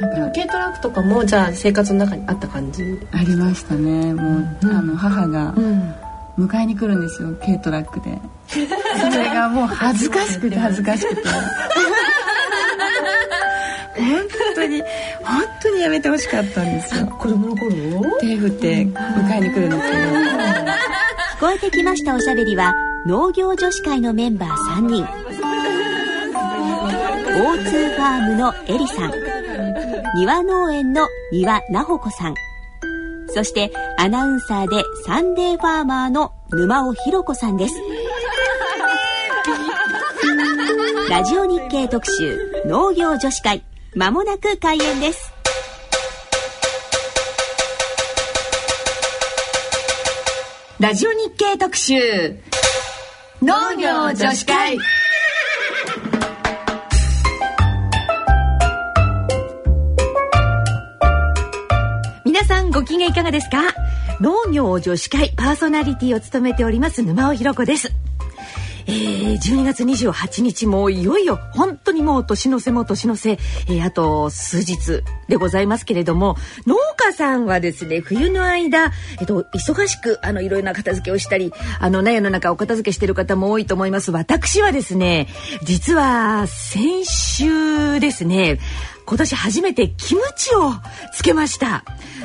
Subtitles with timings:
[0.00, 2.84] でも軽トラックとかもじゃあ生活の中にあった感じ？
[3.12, 4.14] ありましたね。
[4.14, 5.52] もう、うん、あの母が
[6.38, 8.18] 迎えに来るんですよ軽トラックで。
[8.46, 8.58] そ
[9.18, 11.22] れがもう恥ずかしくて恥ずかしくて。
[13.96, 14.80] 本当に
[15.22, 17.06] 本当にやめてほしかったんですよ。
[17.06, 18.18] 子供の頃？
[18.20, 19.98] 手振って迎えに来るんですけど。
[21.38, 22.74] 聞こえてきましたおしゃべりは
[23.06, 25.06] 農業女子会のメンバー3人。
[27.38, 29.12] O2 ファームのエリさん
[30.14, 32.34] 庭農園の庭奈穂子さん。
[33.28, 37.74] そしてアナウンサーでサンデーファーマーの沼尾ひろ子さんです。
[41.10, 43.62] ラジオ日経特集農業女子会
[43.94, 45.32] まもなく開演です。
[50.80, 52.38] ラジオ日経特集
[53.42, 54.78] 農業女子会。
[62.78, 63.74] ご機嫌いかがですか？
[64.20, 67.90] 農業女子会パーソナリティを務めております沼尾ひ子です。
[68.86, 84.10] えー、12月28日もいよいよ本当にもう年の瀬も年の瀬、えー、あと数日でございますけれども農家さんはですね冬の間、えっと、忙しくあのいろいろな片付けをしたりあの納屋の中お片付けしてる方も多いと思います。
[84.10, 85.26] 私はですね
[85.64, 88.58] 実は先週ですね
[89.08, 90.72] 今年初めてキムチを
[91.14, 91.82] つけました。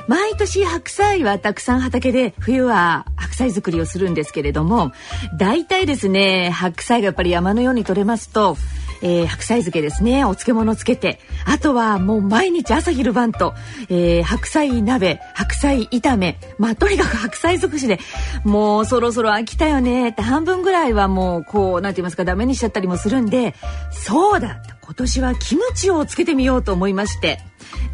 [0.07, 4.91] 毎年白菜はたくさん畑で冬は白菜作りをするんですけれども
[5.37, 8.57] 大体ですね白菜がやっぱり山のように取れますと
[9.05, 13.53] えー、白菜漬けですねお漬物つけてあとはもう毎日朝昼晩と、
[13.89, 17.99] えー、白菜鍋白菜炒めまあとにかく白菜尽くしで
[18.45, 23.55] もうそろそろ飽きたよねって半分ぐらいはもうこう何て言いますかダメにしちゃったりもするんで
[23.91, 27.39] そうだ今年はキムチをつけてみようと思いまして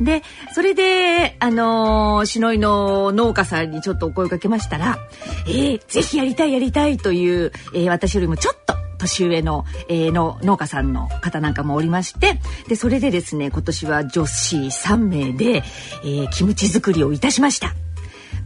[0.01, 0.23] で
[0.53, 4.97] それであのしのいの農家さんにちょっとお声をかけましたら
[5.47, 15.63] 「えー、ぜひやりたいやりたい」という、えー、私よりもちょっと年上の,、えー、の農家さんの方なんかもおりましてでそれでですね今年は女子3名で、
[16.03, 17.73] えー、キムチ作りをいたしました。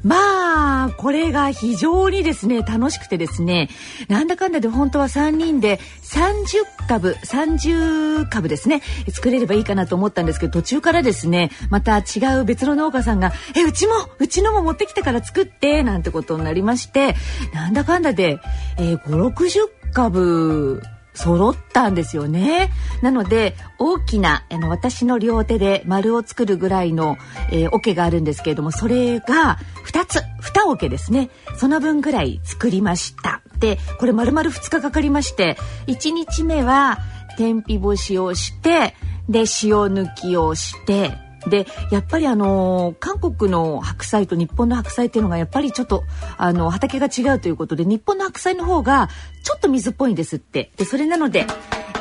[0.04, 3.70] まあこれが非常にですね楽しくてですね
[4.10, 17.16] なんだかんだで本当は3人で30株30株ですね作れればいいかなと思ったんですけど途中からですねまた違う別の農家さんが「えうちもうちのも持ってきたから作って」なんてことになりまして
[17.54, 18.40] なんだかんだで、
[18.78, 22.72] えー、560株揃ったんですよね。
[23.02, 27.18] なので大きなあの私の両手で丸を作るぐらいの、
[27.52, 33.42] えー、桶があるんですけれどもそれが2つ2桶ですねその分ぐらい作りました。
[33.60, 35.58] でこれ丸々2日かかりまして
[35.88, 37.00] 1日目は
[37.38, 38.96] 天日干しをして
[39.30, 39.46] で塩
[39.88, 41.14] 抜きをして
[41.50, 46.04] でやっぱりあの韓国の白菜と日本の白菜っていうのがやっぱりちょっと
[46.38, 49.10] あの畑が違うということで日本の白菜の方が
[49.44, 50.72] ちょっと水っぽいんですって。
[50.78, 51.46] でそれなので、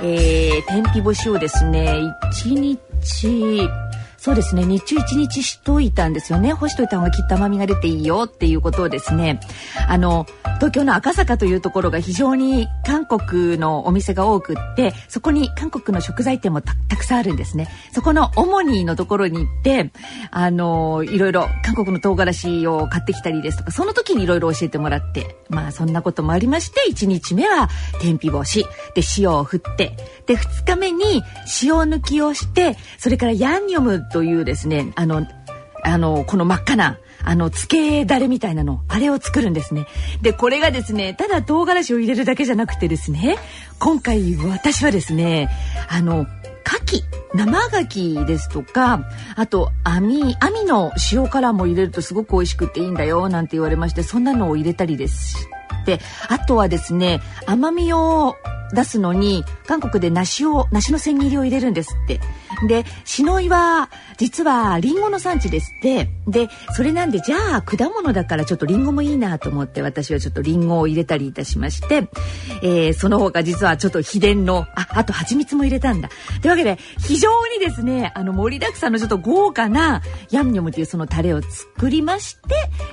[0.03, 2.01] えー、天日干しをですね
[2.45, 3.69] 1日
[4.23, 4.65] そうですね。
[4.65, 6.53] 日中一日しといたんですよね。
[6.53, 9.41] 干しといた方がきっと甘みが出ていいよっていうことをですね。
[9.89, 10.27] あの
[10.59, 17.67] 東京の赤坂というところが非常に韓国のお店が多くってそこに韓国の食材店もたくさんあるんですね。
[17.93, 19.91] そこのオモニーのところに行って
[20.31, 27.69] あのいろいろ韓国の唐辛子を買ってきたりですとかその時にいろいろ教えてもらってまあそんなこともありまして1日目は
[28.01, 28.65] 天日干し。
[28.95, 29.97] で塩を振って。
[30.27, 31.25] で2日目に
[31.65, 35.27] 塩抜きをしてそれからヤンニョムというですねあの
[35.85, 39.87] あのこの真っ赤なあのつけだれみたいなのあれを作るんですね。
[40.23, 43.37] でこれがですねただ唐辛子を入れるだけじゃなくてですね
[43.79, 45.49] 今回私はですね
[45.89, 46.27] あの
[46.67, 47.03] 牡蠣
[47.35, 49.05] 生牡蠣ですとか
[49.37, 55.49] あと網網の塩辛も入れるとすごく美味しくていいんだよなんて言われましてそんなのを入れたりです
[55.85, 58.37] であとはですね甘みを
[58.73, 62.21] 出すのに韓国で梨を梨の千切りを入れるんですって。
[62.69, 66.09] でシノイは実はリンゴの産地ですって。
[66.27, 72.09] でそれなんでじゃあ果物だからちょっとリンゴもいいなと思って私はちょっとリンゴを入れたりいたしまして、
[72.63, 76.09] えー、その他実はちょっと秘伝のああと蜂蜜も入れたんだ。
[76.41, 82.41] というわけで非常にですねあの盛りだくさんのちょっと豪華なヤンニョムというそのタレを作りまして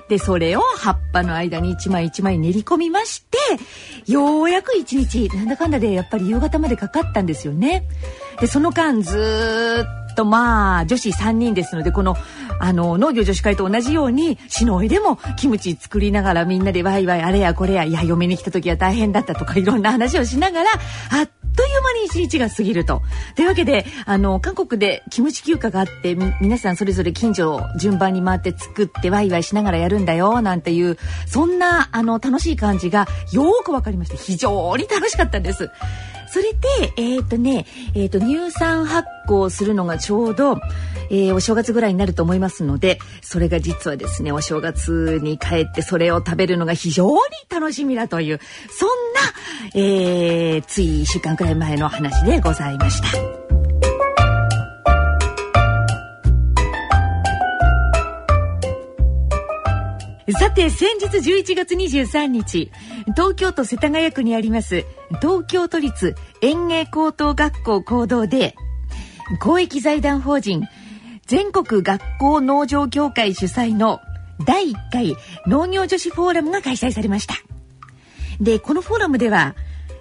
[0.09, 3.37] でそれを葉っぱの間に一枚一枚練り込みまして
[4.11, 7.83] ようやく一日なんだかんだでやっぱり夕方までかかったんですよね。
[8.39, 12.15] でその間ずっとまあ女子3人ですのでこの
[12.59, 20.69] あの農業女子会と同じようにしのいでもキムチ作りながらみんなでワイワイあれやこれやいや嫁に来た時は大変だったとかいろんな話をしながら
[21.11, 21.29] あっ
[21.59, 23.01] という間に一日が過ぎると。
[23.35, 30.97] というわけで、あの、韓国でキムチ休暇があって、皆さんそれぞれ近所を順番に回って作ってワイワイしながらやるんだよ、なんていう、
[31.27, 35.69] そんな、あの、楽しい感じがよーくわかりまして、非常に楽しかったんです。
[36.31, 40.61] それで、えっ、ー、とね、えっ、ー、と、乳酸発酵するのがちょうど、
[41.09, 47.19] えー、お正月ぐらいになると思いますので、それが実はですね、お正月に帰ってそれを食べるのが非常に
[47.49, 48.39] 楽しみだという、
[48.69, 53.49] そんな、えー、つい1週間くらい前の話でございました。
[60.37, 62.71] さて先日11月23日
[63.15, 64.85] 東京都世田谷区にあります
[65.21, 68.55] 東京都立園芸高等学校講堂で
[69.41, 70.63] 公益財団法人
[71.29, 74.01] 全国学校農場協会主催の
[74.47, 75.15] 第1回
[75.45, 77.35] 農業女子フォーラムが開催されました。
[78.41, 79.55] で、このフォーラムでは、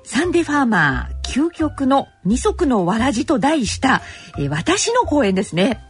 [0.04, 4.00] サンデーファーマー究極の二足のわらじと題した、
[4.38, 5.84] え私の講演ですね。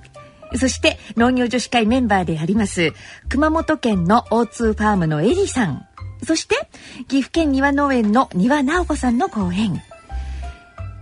[0.57, 2.93] そして農業女子会メンバーであります、
[3.29, 5.87] 熊本県の O2 ファームのエリさん。
[6.27, 6.69] そして
[7.07, 9.81] 岐阜県庭農園の庭直子さんの講演。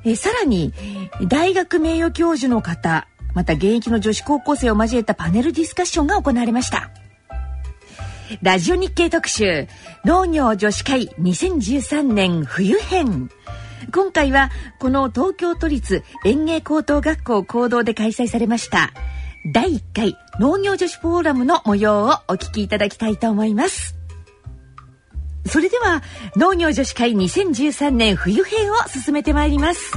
[0.05, 0.75] えさらに
[1.27, 6.91] 大学名誉教授の方また現役の女子高校生を交えたパネルディスカッションが行われました。
[8.41, 9.69] ラジオ日経特集
[10.07, 13.29] 農業女子会2013年冬編。
[13.93, 14.51] 今回は
[14.81, 18.93] この東京都立園芸高等学校講堂で開催されました
[19.53, 23.97] 第1回農業女子フォーラムの模様をお聞きいただきたいと思います。
[25.45, 26.03] それでは
[26.37, 29.93] 農業女子会2013年冬編を進めてまいります。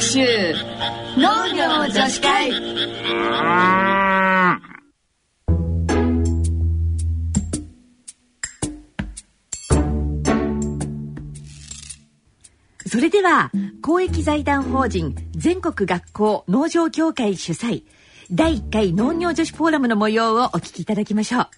[0.00, 0.20] 集
[1.16, 2.50] 農業女子会。
[12.86, 13.50] それでは
[13.82, 17.84] 公益財団法人全国学校農場協会主催
[18.30, 21.48] 第1回農業女子フォーラムの模様をお聞きいただきましょう。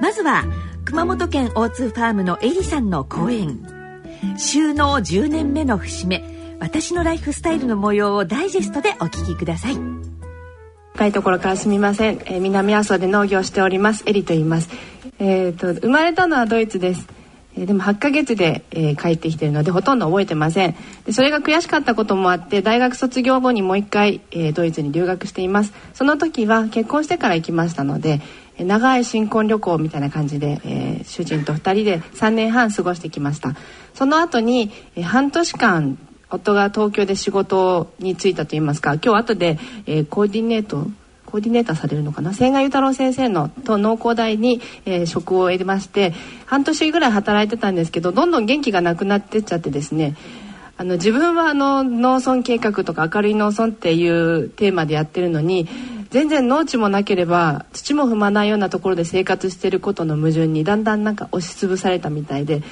[0.00, 0.44] まずは
[0.84, 3.60] 熊本県大津ファームのエリさんの講演。
[4.38, 6.31] 収納10年目の節目。
[6.62, 9.76] 私のライフスタイルの模様をダイジェストでお聞きください。
[10.94, 14.04] 深いところからすみません、えー、南阿蘇で農業しております。
[14.06, 14.68] エリと言います。
[15.18, 17.08] えっ、ー、と生まれたのはドイツです。
[17.56, 20.76] えでも8ヶ月で、えー、帰ってきてるのでほとんど覚えてません。
[21.04, 25.72] でそれが悔しかったこともあって大学卒業後にもう一回、えー、ドイツに留学しています。
[25.94, 28.20] その時は結婚してから行きましたので
[28.56, 33.56] え長い新婚旅行みたいな感じで、えー、主人と2人で3年半過ごしてきました。
[33.94, 35.98] その後に、えー、半年間
[36.36, 40.86] 夫が東京で仕事に就いたといいますか今日後で、えー、コーディネート
[41.26, 46.12] コーディネーターされるのかな千賀裕太郎先生のと農工大に、えー、職を得まして
[46.44, 50.14] 半年ぐらい働いてたんですけどどんどん元気がなくなってっちゃってですね
[50.76, 55.68] あの自分はあの農村計画とか明るい農村っていうテーマでやってるのに
[56.10, 62.62] 全然農地もなければ土も踏まないようなところで生活してることの矛盾にだんだんなんか押しつぶされたみたいで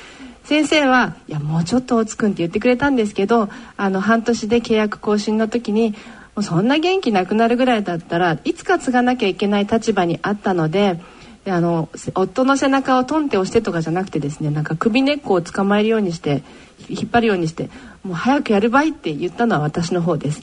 [0.50, 5.96] 先生はいやもうちょっと大津くんって言ってくれたんですけどあの半年で契約更新の時にも
[6.38, 11.00] うそんな元気なくなるぐらいだったらいつか継がなきゃいけない立場にあったので。
[11.46, 16.42] あの夫の背中をトンって押してとかじゃなくてですねなんか首根っこを捕まえるようにして
[16.86, 17.70] 引っ張るようにして
[18.04, 20.42] もう早くやるばいって言ったのは私の方です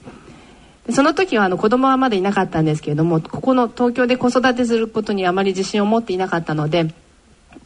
[0.89, 6.91] その時はあの子供はまだいなかったんですけれどもここの東京で子育てすることにあまり自信を持っていなかったので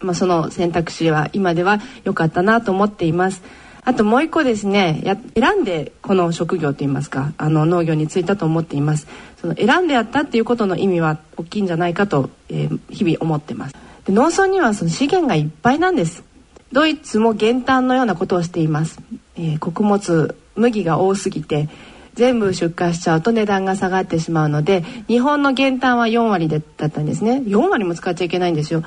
[0.01, 3.41] まあ、その選択肢は今では良かったなと思っています。
[3.83, 9.07] あともう一個ですねや選んでこの職業といいますかあの農業に就いたと思っています。
[9.39, 13.75] その選んでやったっていうことの意味は大きいんじゃないかと、えー、日々思ってます。
[14.05, 16.23] で農村にはその資源がいっぱいなんです。
[16.71, 18.99] ドイツも減反のようなことをしています、
[19.35, 21.67] えー、穀物麦が多すぎて
[22.13, 27.41] 全部出荷しちゃうと値段が下がってしまうので日本の減反は4割だったんですね。
[27.45, 28.83] 4割も使っちゃいけないんですよ。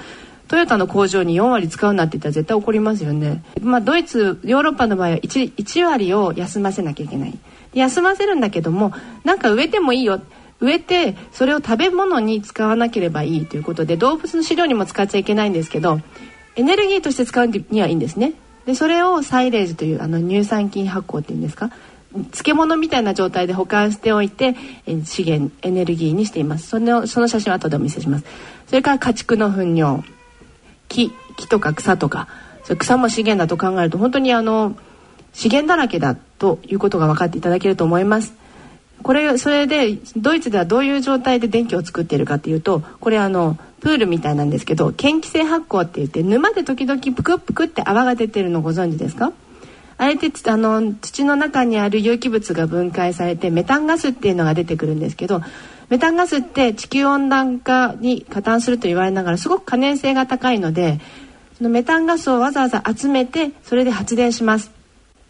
[0.48, 3.42] トヨタの工場に4割使うなって言ったら絶対怒りますよね。
[3.62, 7.38] まあ、ドイツヨーロッパの場合は 1, 1割を休ませなきゃいけない。
[7.72, 8.92] 休ませるんだけども
[9.24, 10.20] なんか植えてもいいよ
[10.60, 16.00] 植えてそれを食べ物に使わなければいいということで動物の飼料にも使っちゃいけないんですけど
[16.54, 18.34] エネルギーとして使うにはいいんですね。
[18.64, 21.70] でそれをサイレージというあの乳酸菌発酵っていうんですか？
[22.14, 24.54] 漬物みたいな状態で保管しておいて
[25.04, 28.24] 資源エネルギーにしていますそのその写真は後でお見せします
[28.68, 30.04] それから家畜の糞尿
[30.94, 32.28] 木木とか草とか
[32.62, 34.76] それ草も資源だと考えると本当にあの
[35.32, 38.32] 資源だらけだということが分かっていただけると思います。
[39.02, 49.32] これそれでドイツではどういう状態で電気を作っているかっていうとこれあのプールみたいなんですけど嫌気性発酵って言って沼で時々プクプクって泡が出てるのご存知ですか？
[49.98, 55.42] あれってあの土の中にある有機物が分解されてメタンガスっていうのが出てくるんですけど
[55.88, 61.00] メタンガスって地球温暖化に加担すると言われながらすごく可燃性が高いので
[61.59, 64.73] そのメタンガスをわざわざ集めてそれで発電します。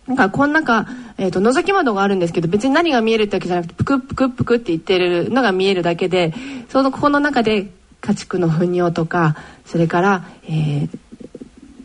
[0.07, 6.35] なんかこの中、えーと、覗き窓があるんですけど別に何が見えるってわけじゃなくてプクプクプクって言ってるのが見えるだけで
[6.69, 7.71] そのここの中で
[8.03, 10.89] 家畜の糞尿とかそれから、えー、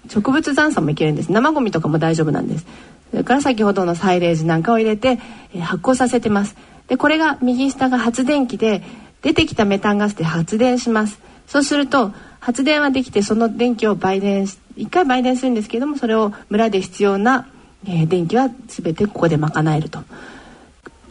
[0.09, 1.31] 植物残渣もいけるんです。
[1.31, 2.65] 生ゴミとかも大丈夫なんです。
[3.11, 5.19] それから先ほどのサイレージなんかを入れて、
[5.53, 6.55] えー、発酵させてます。
[6.89, 8.83] でこれが右下が発電機で
[9.21, 11.19] 出てきたメタンガスで発電します。
[11.47, 17.47] そうすると発電はできてその電気を売電し一回売電するんですけどもそれを村で必要な
[17.87, 20.03] えー、電気は全てここで賄えると。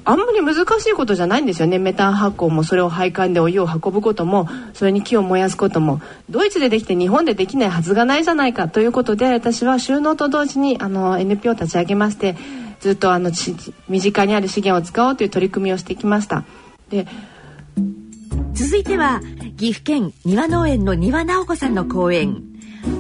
[0.05, 1.79] あんまり難しいことじゃないんですよね。
[1.79, 6.01] メタン発酵もそれを配管でお湯を運ぶこともそれに木を燃やすことも。
[6.31, 12.37] ドイツでできて日本でできないはずがないじゃないかということで私は収納と同時にあの NPO を立ち上げまして
[12.81, 13.31] ずっとあの
[13.89, 16.45] 身近にある資源を使おうという取り組みをしてきました
[16.91, 17.07] で
[18.55, 19.21] 続いては
[19.57, 22.43] 岐阜県庭農園の庭直子さんの講演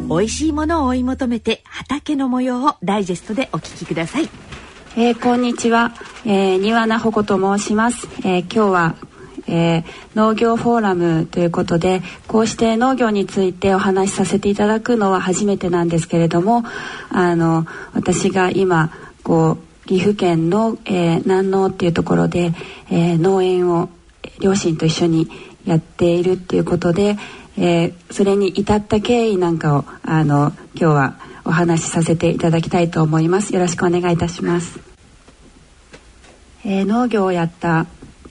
[0.08, 4.28] 美味しいものを追い求めて畑の模様をダイジェストでお聞きください。
[4.96, 5.92] えー、こんにちは、
[6.24, 8.08] えー、庭菜穂子と申します。
[8.20, 8.94] えー、今日は
[9.50, 16.64] えー、農業フォーラムということでこうして農業についてお話しさせていただくのは初めてなんですけれども
[17.08, 18.92] あの私が今
[19.22, 22.52] こう岐阜県の、えー、南農っていうところで、
[22.90, 23.88] えー、農園を
[24.38, 25.30] 両親と一緒に
[25.64, 27.16] やっているっていうことで、
[27.56, 33.54] えー、それに至った経緯なんかをあの今日はお話しさせていただきたいと思います。
[33.54, 34.78] よろしくお願いいたします、
[36.66, 37.86] えー、農業をやった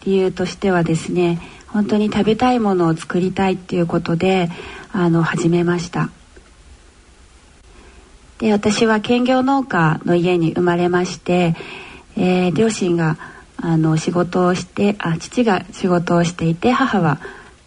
[0.06, 4.52] 理由としてはですね本当に食べたいものを作りたいっていうことで
[4.92, 6.12] あの始めました。
[8.39, 11.56] で私は兼業農家の家に生まれまして、
[12.15, 13.17] えー、両親が
[13.58, 17.20] あの仕事をしてあ父が仕事をしていて母は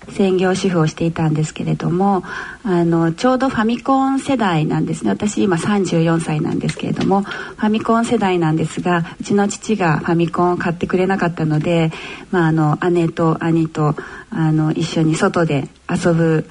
[0.09, 2.23] 専業主婦をしていたんですけれども
[2.63, 11.93] あのちょうどファミコン世代なんですね私今34歳なんですけれどもファミコン世代なんですがうちの父がファミコンを買ってくれなかったので、
[12.31, 13.95] まあ、あの姉と兄と
[14.31, 16.49] あの一緒に外で遊ぶ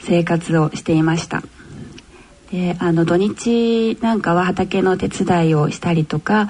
[0.00, 1.42] 生活をしていました。
[2.54, 6.48] であの土日なんかは畑の手伝いをしたりとか、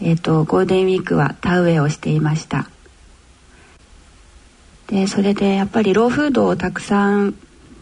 [0.00, 2.68] えーとゴールデンウィークは田植えをしていました。
[4.86, 7.34] でそれでやっぱりローフードをたくさん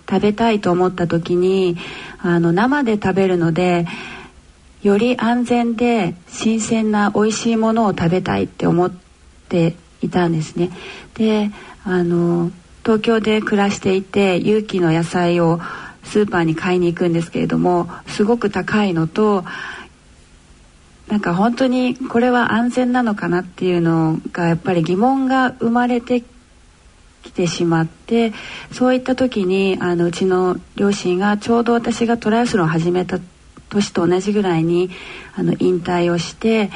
[0.08, 1.76] 食べたいと思った時に
[2.18, 3.86] あの生で食べるので
[4.82, 8.90] より安全で新鮮な美味しいものを食べたいって思っ
[9.50, 10.70] ていたんですね。
[11.14, 11.50] で
[11.84, 12.50] あの
[12.84, 15.60] 東京で暮らしていて有機の野菜を
[16.08, 19.44] スーパーに買いに行くんですけれどもすごく高いのと
[21.08, 26.22] なんか本当にこれは安全なのかなっていうのがやっぱり疑問が生まれて
[27.22, 28.32] 来てしまって
[28.72, 33.18] そういった時にあのうちの両親がちょうど私がトライアスロンを始めた
[33.70, 34.90] 年と同じぐらいに
[35.34, 36.70] あの引退をして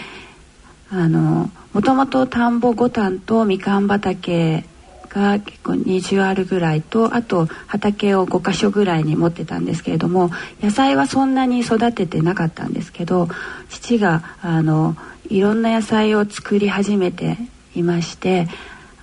[0.90, 4.64] あのもともと田んぼ5反とみかん畑
[5.12, 10.30] が結構20あるぐらいとあと畑を5箇所ぐらいに持ってたんですけれども
[10.62, 13.28] 野菜はそんなに育ててなかったんですけど
[13.68, 14.96] 父があの
[15.28, 17.36] いろんな野菜を作り始めて
[17.74, 18.48] いまして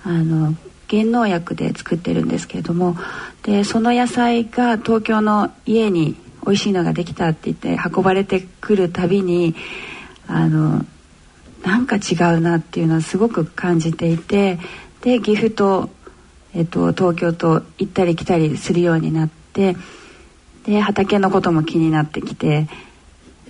[0.04, 0.54] あの
[0.88, 2.96] 減農薬で作ってるんですけれども
[3.44, 9.54] でその野菜が東京の家に美味しいのができたって言って運ばれてくるたびに
[10.26, 10.84] あの
[11.64, 14.58] なんか違うなっていうのはすごく感じていて
[15.00, 15.88] で岐阜と、
[16.54, 19.76] えっと、東京と行ったり来たりするようになって
[20.64, 22.66] で畑のことも気になってきて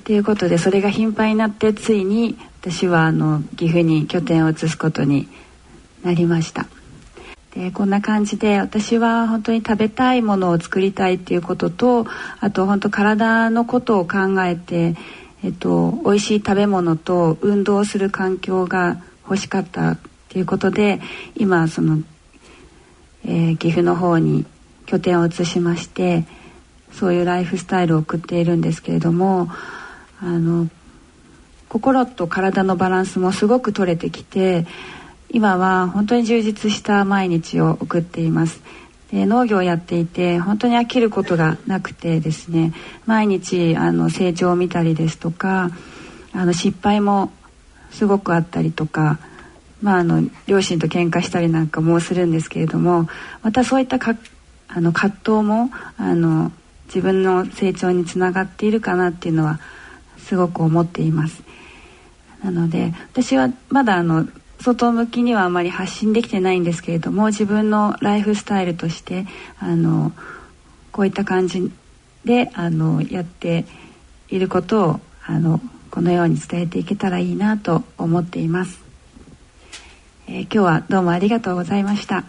[0.00, 5.28] っていうことでそれが頻繁になってついに私はあの岐阜に拠点を移すことに
[6.02, 6.66] なりました。
[7.54, 12.06] でこんな感じで私は本当に食べたいものを作りたいっていうことと
[12.38, 14.94] あと本当体のことを考えて、
[15.42, 21.00] えっと、美味しい食べ物と運動する環境が欲しかったっていうことで
[21.34, 21.98] 今その、
[23.24, 24.46] えー、岐阜の方に
[24.86, 26.24] 拠点を移しまして
[26.92, 29.48] そういうライフスタイルを送っているんですけれども
[30.20, 30.68] あの
[31.68, 34.66] 心と体のバランスもすごく取れてきて
[35.30, 38.60] 今は本当に充実した毎日を送っています。
[39.12, 42.72] で農業をやっていて本当に飽きることがなくてですね
[43.06, 45.70] 毎日あの成長を見たりですとか
[46.32, 47.32] あの失敗も
[47.90, 49.18] すごくあったりとか、
[49.82, 53.08] まあ、あの両親と喧嘩したりなんかもするんですけれども
[53.42, 54.14] またそういったか
[54.68, 56.52] あの葛藤もあの
[56.86, 59.60] 自分の成長につながっているかなっていうのは
[60.18, 61.42] すごく思っています。
[62.42, 64.26] なので私はまだあの
[64.60, 69.26] 外向きにはあまり発信できてないんですけれども自分のライフスタイルとして
[69.58, 70.12] あの
[70.92, 71.70] こういった感じ
[72.24, 73.64] であのやって
[74.28, 75.60] いることをあの
[75.90, 78.79] このように伝えていけたらいいなと思っています、
[80.32, 82.22] えー、今日はどうもありがとうございました。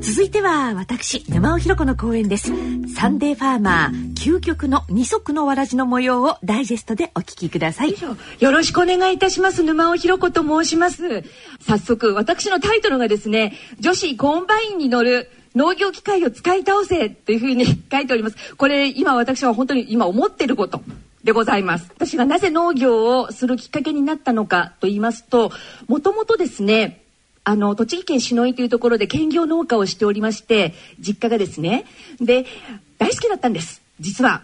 [0.00, 2.52] 続いては私沼尾ひろ子の講演です。
[2.94, 7.96] サンデーファーマー究極の二足のわらじの模様をダイジェストでお聞きください。
[8.38, 9.64] よろしくお願いいたします。
[9.64, 11.24] 沼尾ひろ子と申します。
[11.60, 18.54] 早速私のタイトルがですね女子コンバインに乗る農業機械を使い倒せというふうに書いております。
[18.54, 20.82] これ今私は本当に今思ってること
[21.26, 25.50] でございます私がなぜ農業をするきっかけになったのかと言いますと
[25.88, 27.02] もともとですね
[27.48, 31.84] あの、栃木県篠井というところで兼業農家をしておりまして、実家がですね、
[32.20, 32.44] で、
[32.98, 33.82] 大好きだったんです。
[34.00, 34.42] 実は、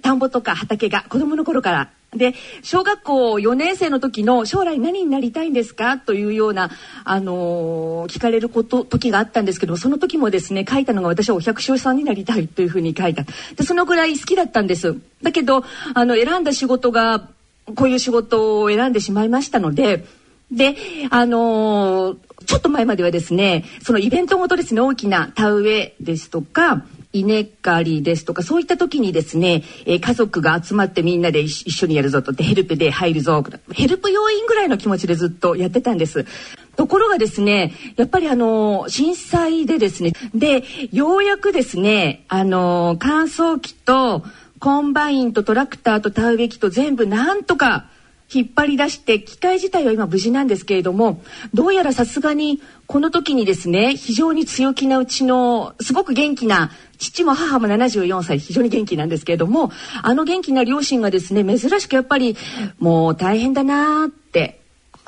[0.00, 1.90] 田んぼとか畑が子供の頃から。
[2.14, 5.98] で、小学校4年生の時の将来何になりたいんですか？
[5.98, 6.70] というような、
[7.04, 13.24] あのー、聞かれること、時があったんですけどその時もですね、書いたのが私はお百姓さんになりたいというふうに書いた。
[13.54, 14.96] で、そのぐらい好きだったんです。
[15.22, 15.64] だけど、
[15.94, 17.28] あの、選んだ仕事が、
[17.76, 20.04] こういう仕事を選んでしまいましたので、
[20.50, 20.74] で、
[21.10, 36.24] あのー、ちょっと前まではですね、そのイベントごとですね、大きな田植えですとか、稲刈りですとかそういった時にですね、えー、家族が集まってみんなで一緒にやるぞとってヘルプで入るぞヘルプ要員ぐらいの気持ちでずっとやってたんです。
[36.76, 40.62] ところがですねやっぱりあの震災でですねで
[40.92, 44.24] ようやくですねあの乾燥機と
[44.60, 47.90] コンバインとトラクターと田植え機と全部なんとか
[48.32, 62.36] 引っ張り出して機械自体は今無事なんですけれどもどうやらさすがにこの時にですね非常に強気なうちのすごく元気な父も母も74歳非常に元気なんですけれどもあの元気な両親がですね珍しくやっぱり
[62.78, 64.60] もう大変だなって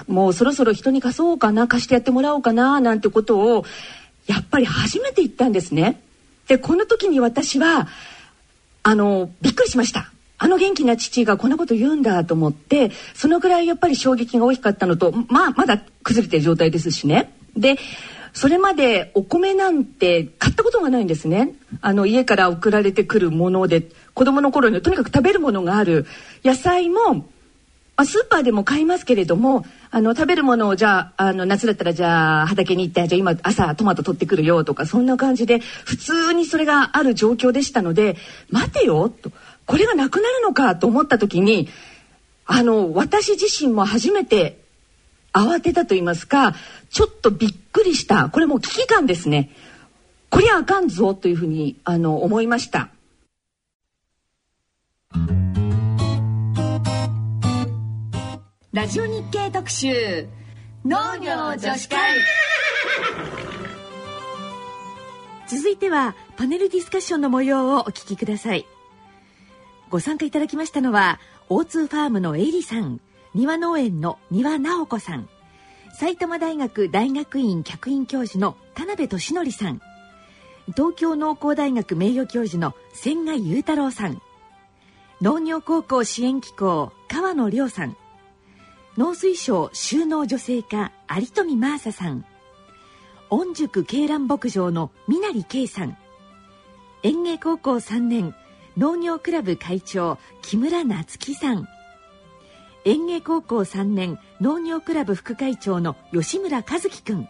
[0.09, 3.65] もうそろそろ人に貸そうかな貸してやってもらおうかななんてことを
[4.27, 6.01] やっぱり初めて言ったんですね。
[6.49, 7.89] でこの時に私は
[8.83, 10.12] あのびっくりしました。
[10.43, 17.33] あの元気な父がこんなこと言うんだと思ってそのぐらいやっぱり衝撃が大きかったのとまあまだ崩れてる状態ですしね。
[17.57, 17.77] で
[18.33, 21.55] それまでお米なんて買ったことがないんですね。
[21.81, 26.07] あの家から送られてくるもので子供の頃にとにかく食べるものがある
[26.45, 27.29] 野菜も
[27.97, 38.17] あ、スーパーでも買いますけれどもあの食べるものをじゃああの夏だったらじゃあ畑に行ってじゃあ今朝トマト取ってくるよとかそんな感じで普通にそれがある状況でしたので
[38.51, 39.31] 待てよと
[39.73, 41.67] これがなくなるのかと思った時に
[42.45, 44.61] あの私自身も初めて
[45.33, 46.55] 慌てたと言いますか
[46.91, 48.29] ちょっとびっくりした。
[48.29, 49.49] これも危機感ですね。
[50.29, 52.91] こりゃあかんぞというふうにあの思いました。
[58.75, 60.27] ラジオ日経特集。
[60.85, 61.99] 農業女子会。
[65.47, 68.67] 続いてはパネルディスカッションの模様をお聞きください
[69.93, 72.99] ご参加いただきましたのは、オーツーファームのエリさん、
[73.35, 75.29] 庭農園の庭直子さん、
[75.93, 79.83] 埼玉大学大学院客員教授の田辺俊則さん、
[80.75, 84.23] 東京農工大学名誉教授の千賀雄太郎さん、
[85.21, 87.95] 農業高校支援機構川野亮さん、
[88.97, 92.25] 農水省収納女性課有富真麻さん、
[93.29, 95.99] 御宿鶏卵牧場の南圭さん、
[97.03, 98.35] 園芸高校3年
[98.77, 101.69] 農業クラブ会長木村夏樹さん。
[102.85, 107.29] 園芸高校3年農業クラブ副会長の吉村和樹くん。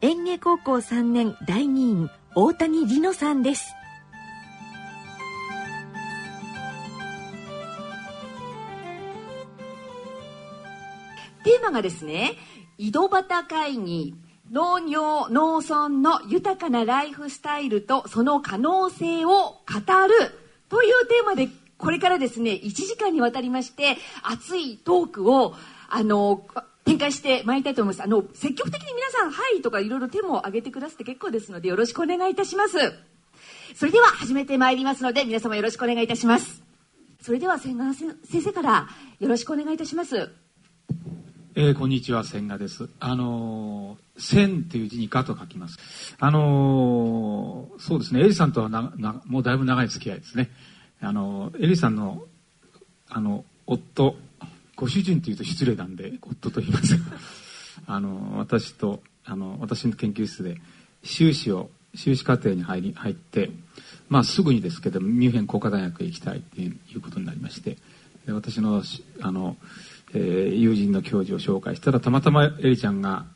[0.00, 3.74] 園芸高校3年第二員大谷里乃さんです。
[11.44, 12.32] テーマがですね
[12.78, 14.14] 井戸端会議。
[14.52, 19.62] 農業農村の豊かなライフスタイルとその可能性を語る
[20.68, 25.54] というテーマでこれからですね1時間にわたりまして熱いトークを
[25.88, 26.46] あの
[26.84, 28.04] 展開してまいりたいと思います。
[28.04, 32.76] あの積極的に皆さん「はい」とかいろいろ手も挙げてくださって結構ですのでよろしくお願いいたします。
[33.74, 36.62] それでは始めてまいりますので皆様よろしくお願いいたします。
[37.22, 38.88] それでは千賀先生から
[39.18, 40.41] よろしくお願いいたします。
[41.54, 42.88] えー、こんにちは千賀です。
[42.98, 45.76] あの千という字にガと書きます。
[46.18, 48.20] あのそうですね。
[48.20, 50.48] エリさんとはななもうだいぶ長い付き合いですね。
[51.02, 52.24] あのエリさんの
[53.10, 54.16] あの夫
[54.76, 57.04] ご主人というと失礼なんで夫と言いますが。
[57.84, 60.58] あの私とあの私の研究室で
[61.02, 63.50] 修士を修士課程に入り入って、
[64.08, 67.76] まあ、すぐにですけどミュンヘン工科大学へ行きたいということになりまして。
[68.28, 68.82] 私の
[69.20, 69.56] あの、
[70.14, 73.26] えー、友人の教授を紹介したらたまたまエリちゃんが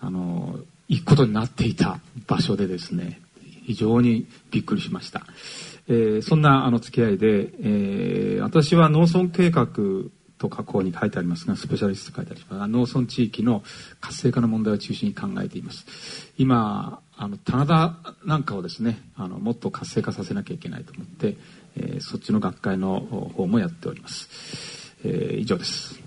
[0.00, 0.58] あの
[0.88, 3.20] 行くことになっていた場所でですね
[3.64, 5.22] 非常にびっくりしました、
[5.88, 9.68] えー、そんなあの付き合いで、えー、私は農村計画
[10.38, 13.62] と加工に書いてありますがスペシャリスト書いてありますが農村地域の
[14.00, 15.86] 活性化の問題を中心に考えています。
[16.36, 21.36] 今あの棚田なんかをですねあのもっと活性化させなきゃいけないと思って、
[21.76, 24.28] えー、そっちの学会の方もやっております、
[25.04, 26.00] えー、以上です、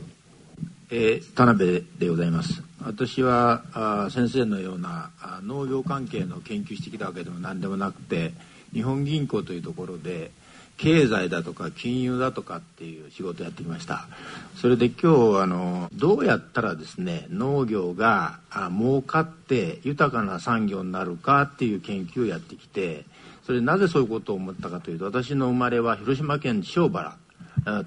[0.89, 2.63] えー、田辺でございます。
[2.81, 8.31] 私はあ先生のようなあ農業関係の研究してきたわけでも何でもなくて
[8.71, 10.31] 日本銀行というところで
[10.77, 14.07] 経済だとか金融だとかっていう仕事をやってきました。
[14.55, 23.03] それで今日あのどうやったらですね農業があ儲かって豊かな産業になるかっていう研究をやってきて
[23.45, 27.17] それなぜそういうことを思ったかというと私の生まれは広島県塩原。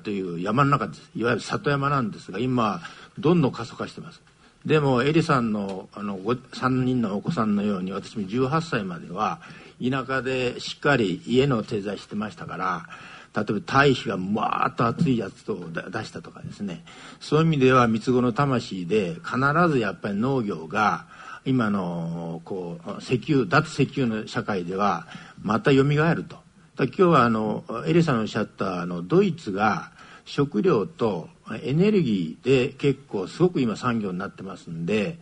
[0.03, 1.11] という山の中です。
[1.17, 2.81] いわゆる里山なんですが今
[3.19, 4.21] どんどん過疎化してます。
[4.65, 9.41] でもエリさんのあの3人のお子さんのように私も18歳までは
[9.83, 12.87] 田舎でしっかり家の手伝いしてましたから
[13.35, 16.85] 例えば堆肥がわーっと熱いやつを出したとかですね。
[17.21, 19.39] そういう意味では三つ子の魂で必
[19.71, 21.07] ずやっぱり農業が
[21.47, 25.07] 今のこう石油脱石油の社会では
[25.41, 26.50] また蘇ると。
[26.85, 29.93] 今日はあのエリさんのおっしゃったあのドイツが
[30.25, 31.29] 食料と
[31.63, 35.19] エネルギーで結構すごく今産業になってますんで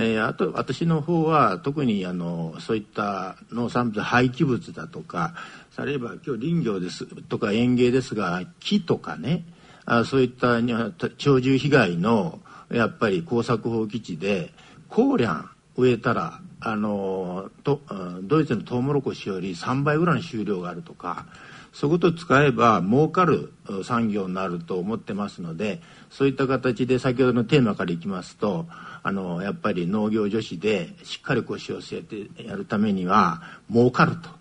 [0.00, 5.34] えー、あと私の方は特にあのそういった農産物廃棄物だとか
[5.72, 9.44] されば今日林業ですとか園芸ですが木とかね
[9.86, 12.38] あそういった鳥獣被害の
[12.70, 14.52] やっぱり耕作放棄地で
[14.88, 17.80] コーリャン植えたらあのと
[18.22, 21.26] ドイツのトウモロコシより3倍ぐらいの収量があるとか
[21.72, 23.52] そういうことを使えば儲かる
[23.84, 28.66] 産業になると思ってますのでそういった形で先ほどのテーマからいきますと
[29.02, 34.38] あのやっぱり農業女子でしっかり腰を据えてやるためには儲かると。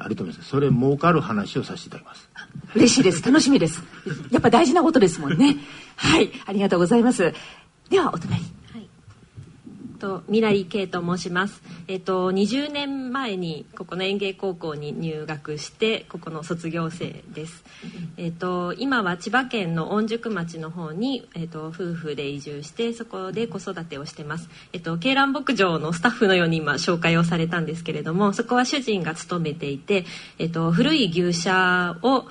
[0.00, 0.48] あると思います。
[0.48, 2.30] それ儲かる話をさせていただきます。
[2.76, 3.20] 嬉しいです。
[3.20, 3.82] 楽しみです。
[4.30, 5.56] やっぱ大事なことですもんね。
[5.96, 6.30] はい。
[6.46, 7.34] ありがとうございます。
[7.90, 8.40] ではお隣。
[9.98, 11.62] と未来圭と申します。
[11.88, 17.64] えっと20年前にここの園芸高校に入学してここの卒業生です。
[18.16, 24.48] えっと今は千葉県の御宿町の方にえっと夫婦で移住してそこで子育てをしてます。
[24.72, 30.04] えっと鶏卵牧場のスタッフのように今紹介をされたんですけれども、そこは主人が勤めていて、
[30.38, 32.26] えっと古い牛舎を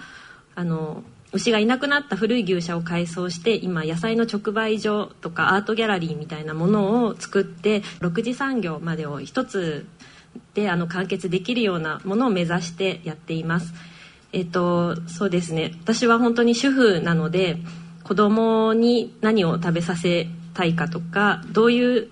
[0.56, 1.04] あの
[1.38, 9.86] 牛がいなくなった古い牛舎を改装して今野菜の直売所とかアートギャラリーみたいなものを作って6次産業までを一つ
[10.56, 13.74] であの完結できるようなものを目指してやっています。
[14.34, 17.58] えっとそうですね私は本当に主婦なので
[18.04, 22.10] 子供に何を食べさせたいかとかどういう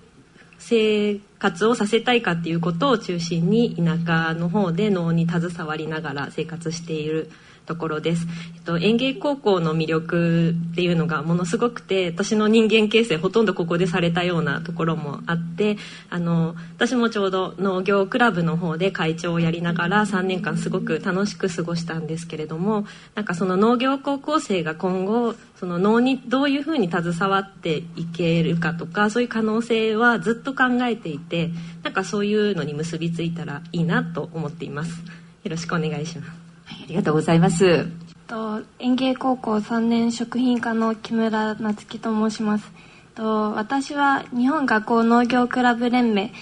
[0.58, 7.30] 生活をさせたいかっていうことを中心に田舎の方で農に携わりながら生活している
[7.66, 15.76] ところです、えっと、園芸高校の魅力っていうのがものすごくて私の人間形成ほとんどここでされたようなところもあって
[16.08, 31.50] あの私もちょうど農業クラブの方で会長をやりながら3年間すごく楽しく過ごしたんですけれどもなんかその農業高校生が今後その農にどういうふうに携わっていけるかとかそういう可能性はずっと考えていて
[31.82, 35.02] なんかそういうのに結びついたらいいなと思っています。
[35.44, 36.45] よろしくお願いします。
[36.86, 37.86] ありがとうございます。
[38.28, 42.72] と園芸高校3年食品科の木村夏樹と申します。
[43.16, 46.32] と私は日本学校農業クラブ連盟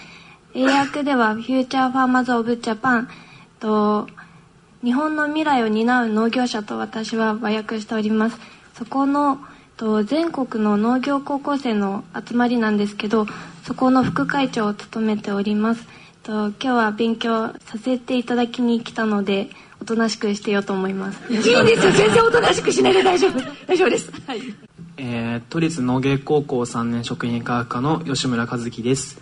[0.54, 3.08] 英訳では Future Farmers of Japan
[3.58, 4.06] と
[4.82, 8.38] 日本の未来を担う農業者と私は和訳しております
[8.74, 9.38] そこの
[9.76, 13.26] と全国の農業高校生の集まりなんですけど
[13.64, 15.86] そこの副会長を務めております
[16.22, 19.48] と今日は勉強させていただきに来たので
[19.84, 21.20] おとなしくしてようと思います。
[21.30, 21.62] いいんですよ。
[21.92, 23.38] 全然おとなしくしないで大丈夫。
[23.66, 24.10] 大丈夫です。
[24.26, 24.40] はい。
[24.96, 29.20] えー、都立農芸高校3年食品科学科の吉村和樹です。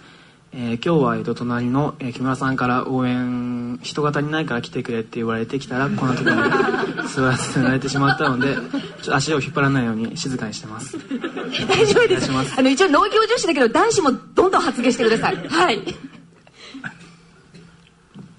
[0.52, 10.96] えー、今日は、えー、と隣の、えー、木村さんから応援人型にないから来てくれって言われてきたらこの時に座らせられてしまったのでちょっと足を引っ張らないように静かにしてます。
[11.66, 12.30] 大丈夫です。
[12.56, 15.36] あの一応農業女子だけど男子もどんどん発言してください。
[15.48, 15.82] はい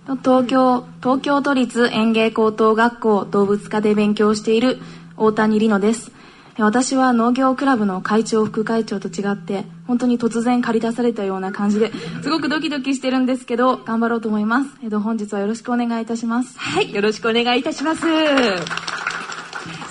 [0.05, 4.79] 東京東京都立園芸高等学校動物科で勉強している
[5.15, 6.11] 大谷里乃です。
[6.57, 16.57] 私は農業クラブの会長副会長と違って本当に突然借り出されたような感じですごくドキドキしてるんですけど頑張ろうと思います、えっと、本日はよろしくお願いいたします。
[16.59, 18.01] はいよろしくお願いいたします。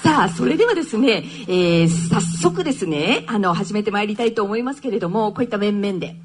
[0.02, 6.21] さあそれではですね、えー、早速ですねあの始めてまいりたいと思いますけれどもこういった面々で。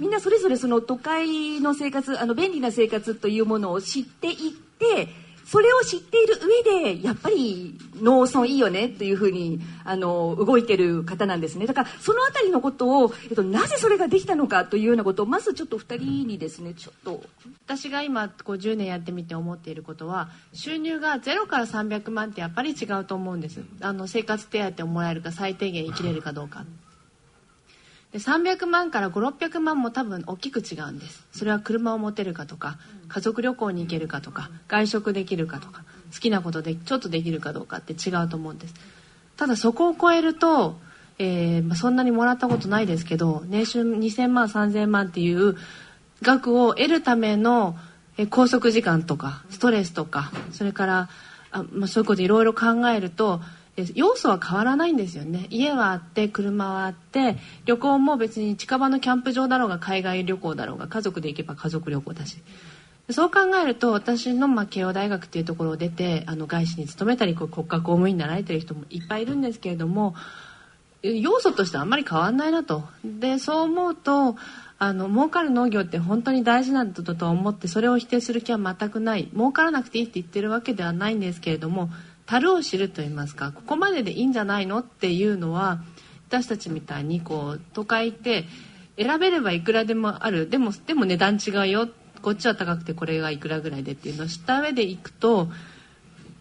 [0.00, 5.08] みんなそれぞれその都会の生活あの便利な生活というものを知っていって
[5.46, 6.40] それを知っている
[6.74, 11.66] 上でやっぱり農村いいよねっていうふうにあの動いてる方なんですね。
[11.66, 17.22] だからその辺りのことを、えっと、なぜそれができたのかというようなことをまずちょっと2人にですねちょっと。
[17.64, 23.62] 私が今こう10年やってみて思っていることは収入が0から300万ってやっぱり違うと思うんです。
[23.80, 26.64] あの生活手当をもらえるか最低限生きれるかどうか。
[28.16, 31.22] で300万から5600万も多分大きく違うんです。
[31.34, 38.74] それは車を持てるかとか家族旅行に行けるかとか外食できるかとか好きなことでちょっとできるかどうかって違うと思うんです。
[39.36, 40.78] ただそこを超えると、
[41.18, 45.54] えーまあ、そんなにもらったことないですけど年収2000万3000万っていう
[46.22, 47.76] 額を得るための
[48.16, 51.08] 拘束時間とかストレスとかそれから
[51.50, 53.42] あ、まあ、そういうこといろいろ考えると
[53.94, 55.46] 要素は変わらないんですよね。
[55.50, 57.36] 家はあって車はあって
[57.66, 62.38] 旅行も別に近場のキャンプ場だろうが海外旅行だろうが家族で行けば家族旅行だし。
[63.10, 70.16] そう考えると私の、ま、慶応大学っていうところを出てあの外資に勤めたり国家公務員になられてる人もいっぱいいるんですけれども
[71.02, 72.82] 要素としてはあんまり変わんないなと。
[73.04, 74.36] でそう思うと
[74.78, 79.28] あの儲かる農業って本当に大事なんだと思ってそれを否定する気は全くない。
[79.32, 81.90] 儲からなくていいって言ってるわけではないんですけれども
[82.26, 85.80] 樽を知ると言いますかここまででいいんじゃないのっていうのは
[86.28, 88.44] 私たちみたいにこう都会って
[88.98, 90.48] 選べればいくらでもある。
[90.48, 91.88] でもでも値段違うよ。
[92.22, 95.48] こっちは高くてこれがいくらぐらいでっていうのを知った上でいくと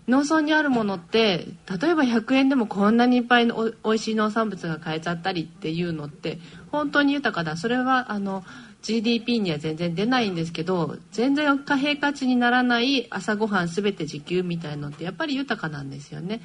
[0.08, 1.46] 農村にあるものって
[1.82, 6.40] 例えば100円でもこんなにいっぱいのおいしい農産物が買えちゃったりっていうのって
[6.72, 7.58] 本当に豊かだ。
[7.58, 8.44] それはあの
[8.86, 16.42] GDP には全然出ないんですけど全然貨幣価値にならない朝ごはん全て自給みたいのってやっぱり豊かなんですよね。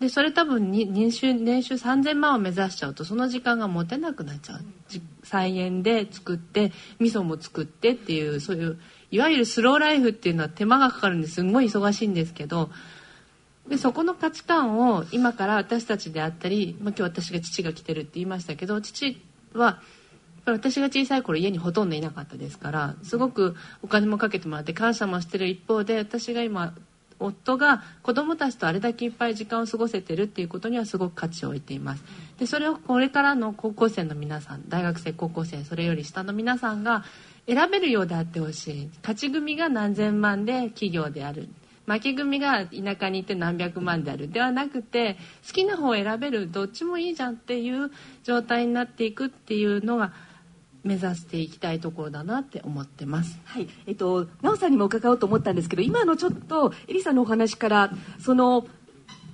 [0.00, 4.64] でそれ多分年収年収3,000万を目指しちゃうとその時間が持てなくなっちゃう
[5.22, 12.70] 菜園で作って味噌も作ってっていうそういういわゆるスローライフっていうのは手間がかかるんですごい忙しいんですけど
[13.68, 19.80] でそこの価値観を今から私たちであったり、まあ、今日私が父が来てるって言いましたけど父は
[20.44, 26.74] 私が小さい頃家にほとんどいなかったですからすごくお金もかけてもらって感謝もしてる一方で私が今
[27.22, 32.04] 夫が子供たちとあれだけいっぱい時間を過ごせてるっていうことにはすごく価値を置いています。
[32.38, 37.04] でそれをこれからの高校生の皆さん大学生高校生それより下の皆さんが
[37.46, 38.90] 選べるようであってほしい。
[39.02, 41.48] 勝ち組が何千万で企業である。
[41.86, 44.28] 負け組が田舎に行って何百万である。
[44.30, 47.90] ではなくて好きな方を選べるどっちもいいじゃんっていう
[48.24, 50.12] 状態になっていくっていうのが
[50.84, 53.38] 目指していきたいところだなって思ってます。
[53.44, 57.90] はい、えっと奈緒さんにも伺おうと思ったんですけど、今のちょっとエリさんのお話から
[58.20, 58.66] その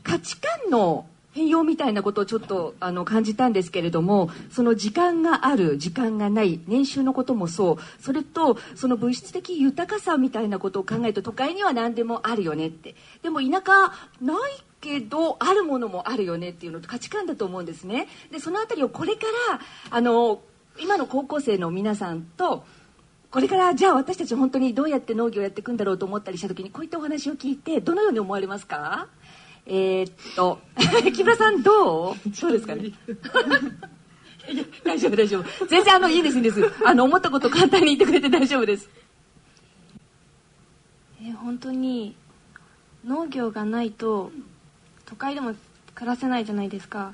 [0.03, 12.97] 価値観の変容みたいなことをちょっとあの感じたんですけれどもその時間がある時間がない年収のこともそうそれとその物質的豊かさみたいなことを考えると都会には何でもあるよねって。
[13.23, 14.39] でも田舎ない
[14.81, 18.09] けどあるものもあるよねっていうのと価値観だと思うんですね。
[18.33, 20.41] でその辺りをこれからあの
[20.81, 22.65] 今の高校生の皆さんと
[23.31, 29.09] これからじゃあ私たち本当にどうやって農業をやっていくんだろうと思ったりした時にこういったお話を聞いてどのように思われますか？
[29.67, 30.61] えー、っと
[31.15, 32.15] 木村さんどう？
[32.35, 32.93] そうですかね。
[34.83, 35.67] 大丈夫大丈夫。
[35.67, 36.63] 全然あのいいですいいです。
[36.87, 38.89] あの思ったこと簡単に言ってくれて大丈夫です。
[41.23, 42.17] え本当に
[43.05, 44.33] 農業がないと
[45.05, 45.55] 都会でも
[45.95, 47.13] 暮らせないじゃないですか。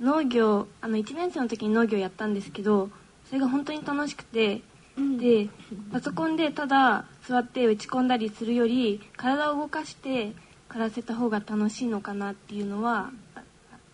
[0.00, 2.90] 農業あの1年生の時に農業やったんですけど
[3.28, 4.60] それが本当に楽しくて、
[4.96, 5.48] うん、で
[5.92, 10.32] パソコンでただ座って打ち込んだりするより体を動かして
[10.68, 13.10] 暮らせた方が楽しいのかなっていうのは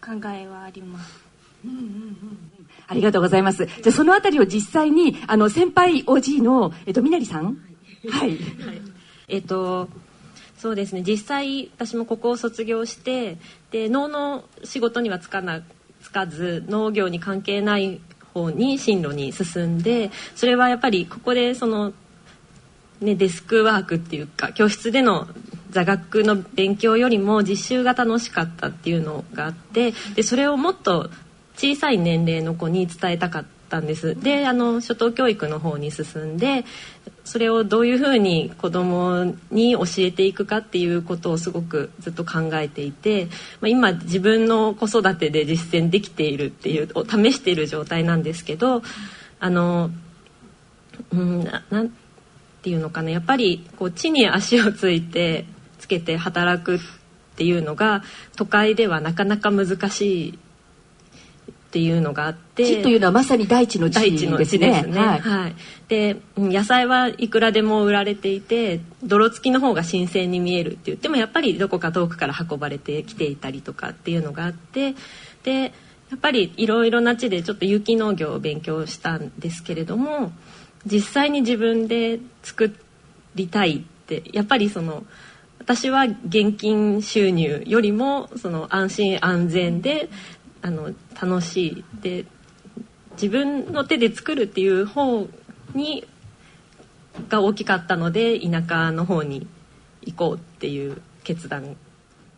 [0.00, 1.28] 考えはあります。
[1.64, 2.38] うんうんうん、
[2.86, 3.66] ありがとうございます。
[3.66, 7.56] じゃあそのあたりを実際にあの先輩おじいのえっとみなりさん、
[8.10, 8.38] はい、はい、
[9.26, 9.88] えっと
[10.56, 11.02] そうですね。
[11.06, 13.38] 実際私もここを卒業して
[13.70, 15.62] で農の仕事にはつかな
[16.08, 18.00] つかず農業に関係ない
[18.32, 21.92] 方に進路に進んでそれはやっぱりここでその、
[23.00, 25.28] ね、デスクワークっていうか教室での
[25.70, 31.10] 座学の勉強よりも実習が楽しかったっていうのがあってでそれをもっと
[31.56, 34.14] 小さい年齢の子に伝えたかったんです。
[34.14, 36.64] であの初等教育の方に進んで
[37.28, 43.26] それをどういうふうに子どもに教えていくかっていうことをすごくずっと考えていて、
[43.60, 48.80] まあ、今自分の子育てで実践できているっていうを試している状態なんですけど
[49.40, 49.90] あの
[51.12, 51.92] うんなん
[52.62, 55.44] ていうのかなやっぱりこう地に足をついて
[55.78, 56.78] つけて働くっ
[57.36, 58.02] ていうのが
[58.36, 60.38] 都会ではなかなか難しい
[61.68, 64.38] っていうのがあって地というのはまさに大地の地ですね。
[64.38, 64.98] ですね。
[64.98, 65.20] はい。
[65.20, 65.54] はい、
[65.88, 74.94] で野菜はいくらでも売られていて泥付きの方が新鮮に見えるって言ってもやっぱりどこか遠くから運ばれてきていたりとかっていうのがあって
[75.42, 75.72] で
[76.10, 80.32] やっぱりいろいろな地でちょっと有機農業を勉強したんですけれども
[80.86, 82.74] 実際に自分で作
[83.34, 85.04] りたいってやっぱりその
[85.58, 90.08] 私は現金収入よりもその安心安全で
[90.62, 91.84] あの楽しい。
[92.00, 92.24] で
[93.12, 95.26] 自分の手で作るっていう方
[95.74, 96.06] に
[97.28, 99.46] が大きかったので田舎の方に
[100.02, 101.76] 行こうっていう決断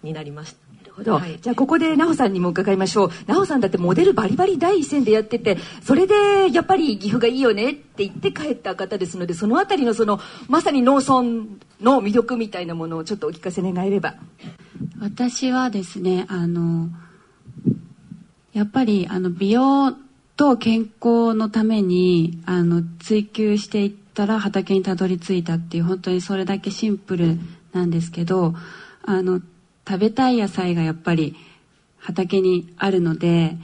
[0.02, 0.60] になりました。
[1.14, 3.08] はい、じゃあここで奈穂さんにも伺いましょう。
[3.08, 11.22] 奈穂さんだってモデルバリバリ第一線でやっててそれでやっぱり岐阜がいいよねって言って帰った方ですのでその辺りのそのまさに農村
[11.80, 14.14] の魅力みたいなものをちょっとお聞かせ願えれば。
[15.00, 16.90] 私はですねあの
[18.52, 19.92] やっぱりあの美容
[20.36, 27.38] と健康のためにあの追求していったら畑にたどり着いたっていう本当にそれだけシンプル
[27.72, 28.54] なんですけど
[29.04, 29.40] あの
[29.86, 31.36] 食べたい野菜がやっぱり
[31.98, 33.56] 畑にあるので、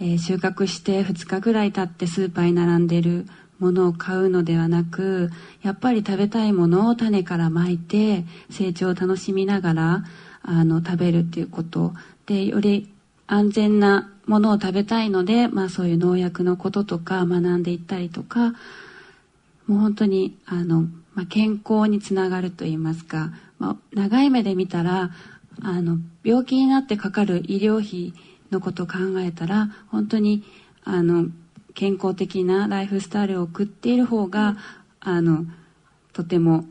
[0.00, 3.26] えー、収穫して2日ぐらい経ってスーパーに並んでる
[3.58, 5.30] ものを買うのではなく
[5.62, 10.04] やっぱり食べたいものを種からまいて成長を楽しみながら
[10.42, 11.92] あの食べるっていうこと
[12.26, 12.91] でより
[13.32, 18.50] 安全なものを食べたいので、まあ、そういう農薬のこととか学んでいったりとか
[19.66, 20.82] もう本当にあの、
[21.14, 25.12] まあ、健康につながるといいますか、まあ、長い目で見たら
[25.62, 28.12] あの病気になってかかる医療費
[28.50, 30.44] のことを考えたら本当に
[30.84, 31.28] あの
[31.74, 34.58] 健康的なライフスタイルを送っている方が
[35.00, 35.46] あの
[36.12, 36.66] とても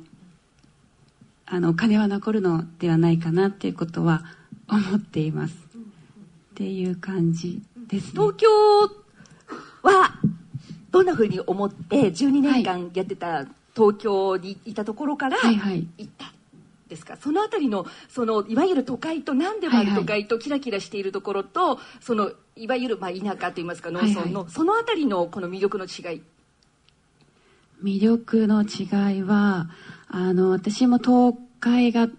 [1.48, 4.24] あのお金は残るのではないかなっていうことは
[4.70, 5.71] 思っています。
[6.62, 8.48] っていう感じです、ね、東京
[9.82, 10.14] は
[10.92, 16.32] どんなふうに思って12年間やってた東京にいたところから行った
[16.88, 24.34] ですか、はいはい、その辺りのそのいわゆる都会と何でもある都会とキラキラしているところと、はいはい、そのいわゆるまあ田舎といいますか農村の、はい。
[24.36, 26.22] はい、その辺りのこの魅力の違い。
[27.84, 29.72] 魅力の違いは
[30.08, 32.10] あの私も東海が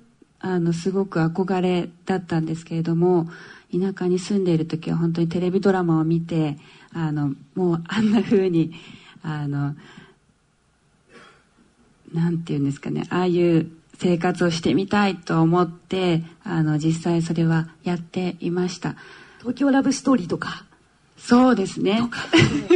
[0.40, 3.28] あのすごく憧れだったんですけれども
[3.72, 6.58] 田舎に住んでいる時は本当にテレビドラマを見て
[6.92, 8.74] あのもうあんな風に
[9.22, 9.74] あの
[12.12, 18.96] なんて言うんですかねああいう生活をしてみたいと思ってあの実際それはやっていました。
[19.38, 20.64] 東京ラブストーリーとか？
[21.16, 22.00] そうですね。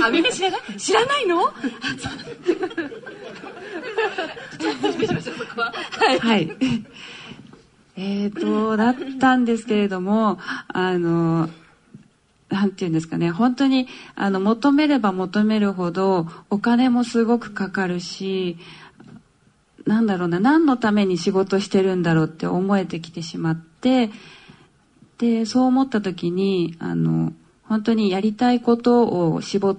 [0.02, 1.42] あみんな知らない知らないの？
[1.42, 1.52] は
[6.14, 6.50] い、はい
[7.98, 11.48] えーと、だったんですけれども、あの、
[12.50, 18.59] なんていうんですかね、本当に、あの、求めれば求めるほど、お金もすごくかかるし、
[19.87, 24.11] なんだろうな、何のために仕事してるんだろうって思えてきてしまって、
[25.16, 27.32] で、そう思った時に、あの、
[27.64, 29.76] 本当にやりたいことを絞っ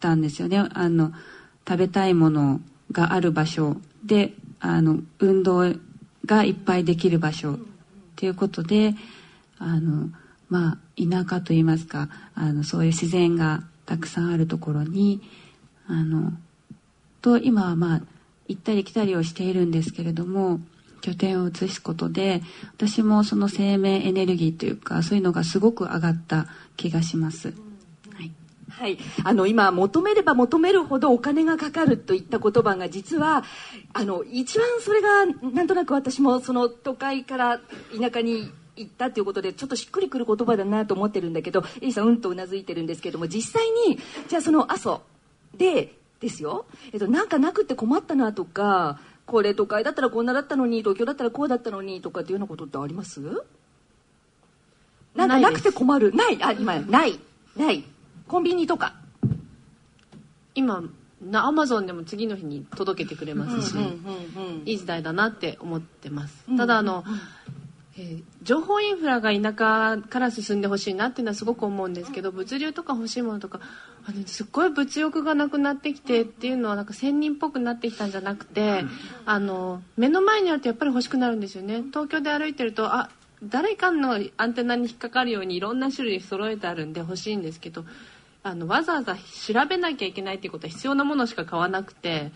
[0.00, 0.58] たんですよね。
[0.58, 1.12] あの、
[1.66, 2.60] 食べたいもの
[2.92, 5.72] がある場所で、あの、運動
[6.24, 7.58] がいっぱいできる場所っ
[8.16, 8.94] ていうことで
[9.58, 10.08] あの
[10.48, 15.20] まあ田舎といいますかあのそういう自然がたくさんあるところに
[15.86, 16.32] あの
[17.20, 18.00] と今はまあ
[18.48, 20.60] 行ったり来たりをしているんですけれども
[21.00, 22.42] 拠点を移すことで
[22.76, 27.63] 私もその生命エネルギーというかそういうのがすごく上がった気がします。
[28.70, 33.44] はい、あの今求めれば求めるほどお金がかかるといった言葉が実は
[33.92, 37.60] あの一番それがなんとなく私もその都会から
[37.98, 45.02] 田舎に行ったということでちょっとしっくりくる言葉だなと思ってるんだけどエリさんうんとうなずいてるんですけども実際にじゃあその阿蘇
[45.56, 53.20] でですよ、えっと、なんかなくて困ったなとかこれ都会だったらこんなだったのに東京だったらこうだったのにとかっていうようなことってあります？
[55.14, 56.12] なんかなくて困る。
[56.12, 56.42] ない。
[56.42, 57.18] あ今ない。
[57.56, 57.84] ない
[58.28, 58.94] コンビニとか。
[60.56, 60.84] 今
[61.20, 63.76] なアマゾンでも次の日に届けてくれますし、
[64.66, 66.44] いい時代だなって思ってます。
[66.56, 67.04] ただあの、
[67.96, 73.60] えー情報インフラが田舎から進んでほしいなっていうのはすごく思うんですけど物流とか欲しいものとか
[74.06, 78.84] あのすっごい物欲がなくなってきてっていうのはなんか仙人っぽくなってきたんじゃなくて
[79.24, 81.82] あの目の前にあるとやっぱり欲しくなるんですよね。
[81.88, 83.08] 東京で歩いてるとあ
[83.42, 87.86] 誰かのアンテナに引っかかるようにいろんな種類揃えてあるんで欲しいんですけど
[88.46, 92.30] あのわざわざ調べなきゃいけないっていうことは必要なものしか買わなくて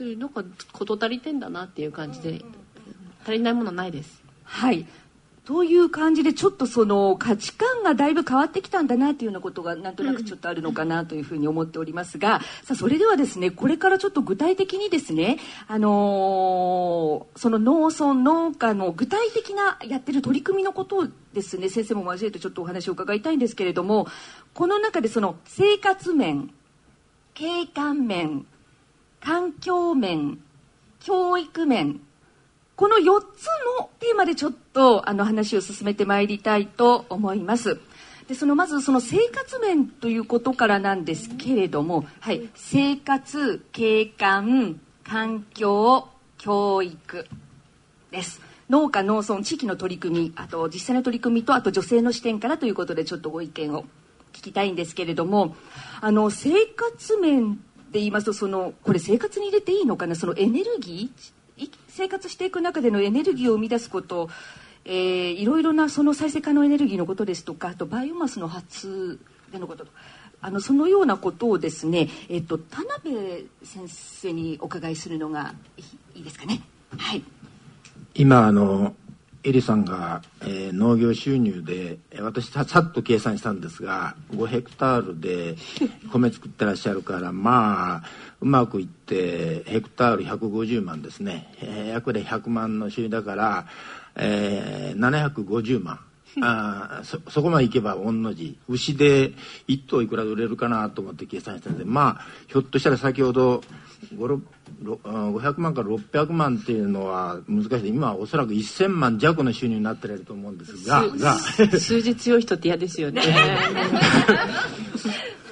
[0.00, 0.42] なんか
[0.72, 2.40] 事足りてんだなっていう感じで
[3.22, 4.22] 足りないものないです。
[4.42, 4.86] はい。
[5.44, 15.38] という感じでちょっとその価値観がだいぶ変わってきたんだなというようなことがなんとなくちょっとあるのかなというふうに思っておりますが、さあそれではですねこれからちょっと具体的にですね
[15.68, 24.06] あのーその農村農家の具体的なやってる取り組みのことをですね先生も交えてちょっとお話を伺いたいんですけれども
[24.54, 26.50] この中でその生活面
[27.34, 28.46] 景観面
[29.20, 30.38] 環境面
[31.00, 32.00] 教育面
[32.76, 33.46] この4つ
[33.78, 37.78] のテーマでちょっとあの話を進めてまいりたいと思います。
[38.28, 46.08] でそのまずその生活面ということからなんですけれども、はい、生活景観環境
[46.38, 47.26] 教育
[48.10, 48.40] です。
[48.70, 53.84] 農家農村地域の取り組みあと実際の取り組みとあと女性の視点からということでちょっとご意見を
[54.32, 55.54] 聞きたいんですけれども
[56.00, 57.56] あの生活面
[57.92, 60.14] で言いますとそのこれ生活に入れていいのかな？
[60.16, 61.33] そのエネルギー
[61.96, 64.28] 生活していく中でのエネルギーを生み出すこと、
[64.84, 69.20] えーいろいろなその再生可能エネルギーのことですとかあとバイオマスの発
[69.52, 69.92] 電のことと
[70.40, 75.54] あのそのようなことをですね、えっと田辺先生にお伺いするのが
[76.14, 76.60] いいですかね。
[76.98, 77.22] はい。
[78.14, 78.94] 今あの
[79.46, 85.56] エリさんが、えー農業収入で私ささっと計算したんですが5ヘクタールで
[86.10, 88.02] 米作ってらっしゃるからまあ
[88.40, 93.66] うまくいってヘクタール150万ですね、えー約で100万の収入だから、
[94.16, 96.00] えー750万。
[96.42, 98.58] あーそそこまでいけば御の字。
[98.68, 99.32] 牛で
[99.68, 103.62] 1頭いくらで売れるかなと思って計算したんでまあひょっとしたら先ほど
[104.14, 104.40] 5ろ
[104.82, 107.88] ろあー500万から600万っていうのは難しい。
[107.88, 111.38] 今はおそらく1000万弱の収入になってられると思うんですがが。
[111.38, 113.22] 数数字強い人って嫌ですよね。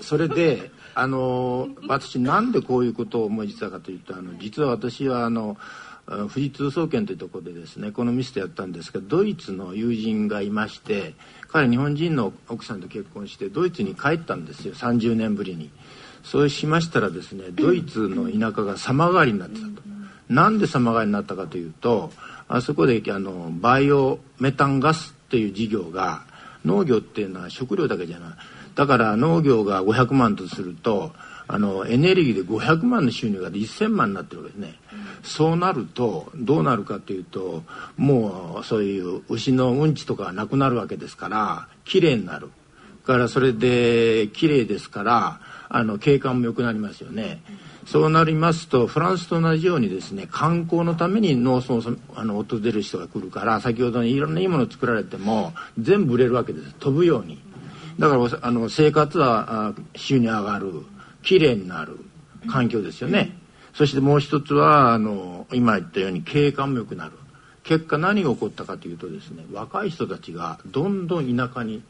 [0.00, 11.14] それであの私なんでこういうことを思いついたかというとあの実は私はあのあ富士通総研というところでですねエコノミストやったんですがドイツの友人がいまして
[11.48, 15.70] 彼日本人の奥さんと結婚してドイツに帰ったんですよ30年ぶりに。
[16.24, 19.82] そうしましたらですねドイツの田舎が様変わりになってたと。
[20.28, 22.12] なんで様変わりになったかというと
[22.48, 26.24] あそこであのバイオメタンガスっていう事業が
[26.64, 28.30] 農業っていうのは食料だけじゃない。
[28.74, 31.12] だから農業が500万とすると
[31.48, 34.78] あのエネルギーで500万の収入が1000万になってるわけですね、
[35.22, 37.62] そうなるとどうなるかというと
[37.96, 42.50] もうそういう牛のうんちとかがなくなるわけですからきれいになる。
[43.04, 47.42] からそれできれいですからあの景観も良くなりますよね、
[47.86, 51.82] そうなりますとフランスと同じようにですね観光のために農村を
[52.14, 56.74] あの訪れる人が来るから先ほどのいろんないいものを作られても全部売れるわけです。
[56.74, 57.40] 飛ぶように。
[57.98, 60.84] だからおあの生活はあ収入上がる
[61.22, 61.98] きれいになる
[62.50, 63.36] 環境ですよね、
[63.74, 67.12] そしてもう一つはあの今言ったように景観も良くなる。
[67.64, 71.80] 結果何が起こったかというとですね若い人たちがどんどん田舎に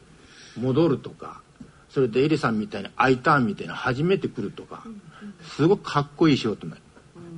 [0.60, 1.40] 戻るとか
[1.88, 4.84] それでエリさんみたいに I ターンみたいな初めて来るとか
[5.56, 6.82] すごくかっこいい仕事になる。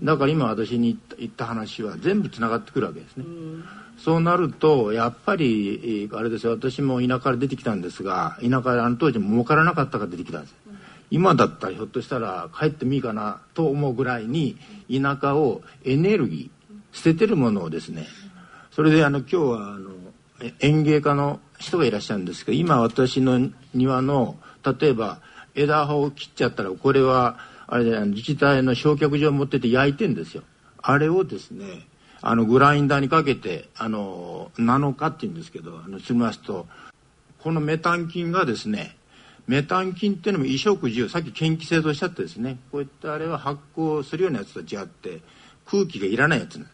[0.03, 3.25] だから今私に言った話は全部つながってくるわけですね、
[3.97, 10.55] そうなるとやっぱりあれですよ私も田舎から出てきたんですが田舎であの当時儲からなかったから出てきたんです。
[11.15, 14.57] 今だったらひょっとしたら帰ってもいいかなと思うぐらいに
[14.91, 18.09] 田舎をエネルギー捨ててるものをですね
[18.73, 19.91] それであの今日はあの
[20.59, 24.39] 園芸家の人がいらっしゃるんですけど今私の庭の
[24.81, 25.21] 例えば
[25.55, 27.39] 枝葉を切っちゃったらこれは
[27.69, 30.43] あれ自治体の焼却場を持ってて焼いてんですよ。
[30.83, 31.87] あれをですね
[32.23, 36.67] あのグラインダーにかけてあのナノ化っていうんですけどあのしますと
[37.39, 38.97] このメタン菌がですね
[39.47, 42.59] メタン菌っていうのも衣食住さっき研気性とおっしゃってですね。
[42.73, 45.21] こういったあれは発酵するようなやつと違って
[45.67, 46.67] 空気がいらないやつな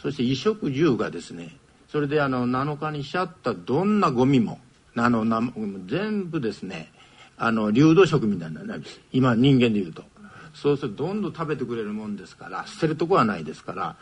[0.00, 1.56] そして衣食住がですね
[1.88, 4.58] それであの7日にしちゃったどんなゴミも
[4.96, 5.40] あのな
[5.86, 6.92] 全部ですね
[7.36, 9.00] あの流動食みたいになるんです。
[9.12, 10.04] 今人間でいうと。
[10.52, 13.94] そうするとどんどん食べてくれるもんですから捨てるとこはないですから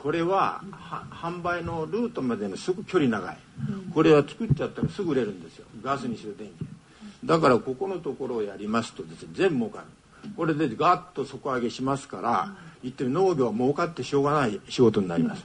[0.00, 3.36] これはは販売のルートまでのすぐ距離長い。
[3.92, 5.66] これは作っちゃったらすぐ売れるんですよ。
[5.82, 6.64] ガスにしろ電気
[7.24, 9.86] だからここのところをやりますとですね全儲かる
[10.36, 15.44] これでガッと底上げしますから言ってる農業は儲かってしょうがない仕事になります。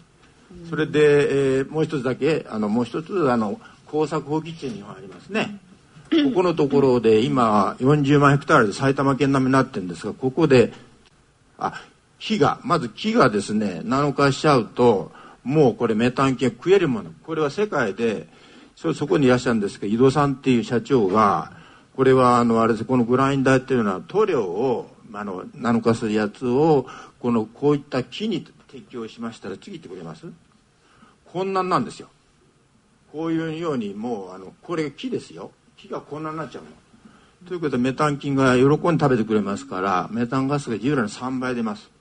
[0.69, 5.59] それで、えー、もう一つだけあのもう一つあの耕作放棄地にはありますね。
[6.11, 10.73] ここのところで今40万ヘクタールで埼玉県並みになってるんですがここで
[11.57, 11.81] あ
[12.19, 15.11] 木がまず木がですねナ化しちゃうと
[15.45, 18.27] もうこれメタン系食えるものこれは世界で
[18.75, 21.53] そそこにいらっしゃるんですけど井戸さんっていう社長が
[22.01, 22.85] これはあのあれです。
[22.85, 26.87] このグラインダーっていうのは塗料をあのナノ化するやつを
[27.19, 30.25] このこういった木に適用しましたら次行ってくれます？
[31.31, 32.07] こんなんなんですよ。
[33.11, 35.51] こういうようにもうあのこれ木ですよ。
[35.77, 36.69] 木がこんなになっちゃうの。
[37.47, 41.91] ということでメタン菌が喜んで食べてくれますからメタンガスが従来の3倍出ます。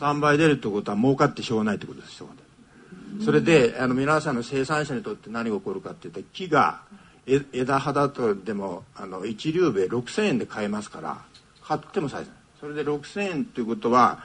[0.00, 2.24] 3倍出るってことは儲かってしょうがないってことです
[3.22, 6.80] それであの皆さんの生産者にとって何が起こるかっていったら木が
[7.26, 11.18] 枝葉とでもあの一粒米6,000円で買えますから
[11.62, 14.22] 買っても最初それで6,000円っていうことは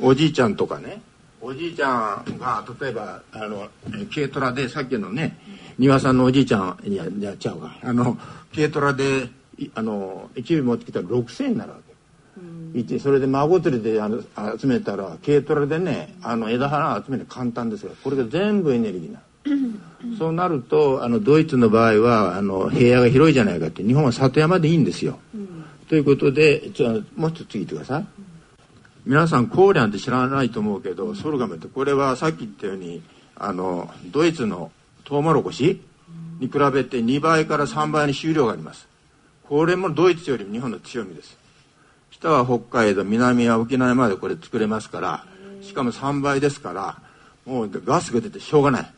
[0.00, 1.02] おじいちゃんとかね
[1.40, 3.68] おじいちゃんが例えばあの
[4.12, 5.38] 軽トラでさっきのね
[5.78, 7.76] 庭さんのおじいちゃんいややっちゃうか。
[7.82, 8.18] あの
[8.54, 9.28] 軽トラで
[9.74, 12.98] あの一粒持ってきたら6,000円になるわけ。
[12.98, 14.22] それで孫連れであの
[14.58, 17.92] 集めたら軽トラでねあの枝葉集める簡単ですよ。
[18.02, 19.20] これが全部エネルギーな
[20.18, 25.18] そうなるとあのドイツの場合はあの平野が広いじゃないかって日本は里山でいいんですよ。
[25.34, 28.06] うん、ということでちょもう一つ次行ってください。
[29.06, 33.02] 皆さんコーリャンって知らないと思うけどソルガムってこれはさっき言ったように
[33.36, 34.70] あのドイツの
[35.04, 35.80] トウモロコシ
[36.40, 38.86] に比べて2倍から3倍に収量があります。
[39.44, 41.38] これもドイツよりも日本の強みです。
[42.10, 45.24] 北は北海道南は沖縄までこれ作れますから
[45.62, 46.96] しかも3倍ですから
[47.46, 48.90] もうガスが出てしょうがない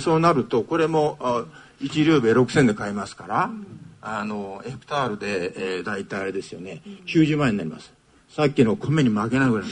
[0.00, 1.18] そうなるとこれも
[1.80, 3.50] 1両米6000で買いますから、
[4.02, 6.82] あのヘクタールで、えー、大体あれですよね。
[7.06, 7.92] 90万円になります。
[8.28, 9.68] さっきの米に負けないぐらい。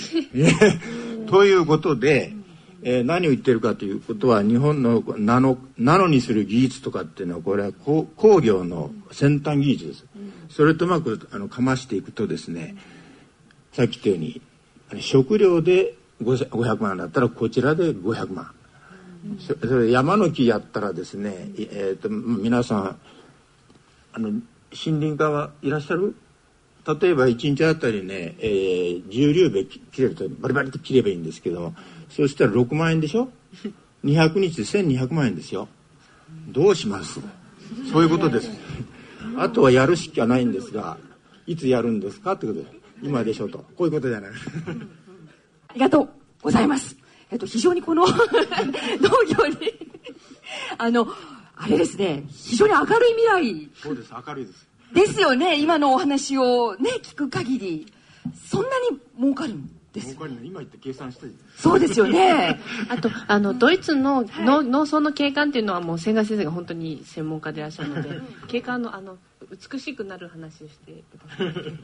[1.26, 2.34] ということで、
[2.82, 10.06] えー、何を言ってるかということは日本のナノナノにする技術とかっていうのはこれは工業の先端技術です。
[10.50, 12.76] それとうまくあのかましていくとですね
[13.72, 14.14] さっき言ったよ
[14.92, 18.50] うに食料で500万だったらこちらで500万
[19.40, 22.98] それ山の木やったらですね、えーと、皆さん
[24.12, 24.42] あの森
[24.72, 26.14] 林家はいらっしゃる？
[27.00, 31.74] 例えば1日あたりね、えー、10両米切れるとバリバリと切ればいいんですけども
[32.08, 33.28] そうしたら6万円でしょ
[34.04, 35.68] ？200日で1200万円ですよ。
[36.48, 37.20] どうします？
[37.92, 38.50] そういうことです。
[39.36, 40.96] あとはやるしかないんですが
[41.46, 42.32] いつやるんですか？
[42.32, 42.66] ってことで
[43.02, 43.58] 今でしょと。
[43.58, 44.30] こういうことじゃない。
[45.68, 46.08] ありがとう
[46.42, 46.96] ございます。
[47.30, 48.14] えっと非常にこの 農
[49.36, 49.56] 業に
[50.78, 51.08] あの
[51.56, 53.70] あれですね非常に明るい未来。
[53.82, 57.92] そうです明るいですですよね今のお話をね聞く限り。
[58.34, 61.26] そんなに儲かるんです今言って計算した
[61.56, 62.60] そうですよね。
[62.88, 69.18] あとあのドイツのの農村の景観っていうのはもう千賀先生が本当に専門家でいらっしゃるので 景観のあの
[69.70, 71.78] 美しくなる話をしてください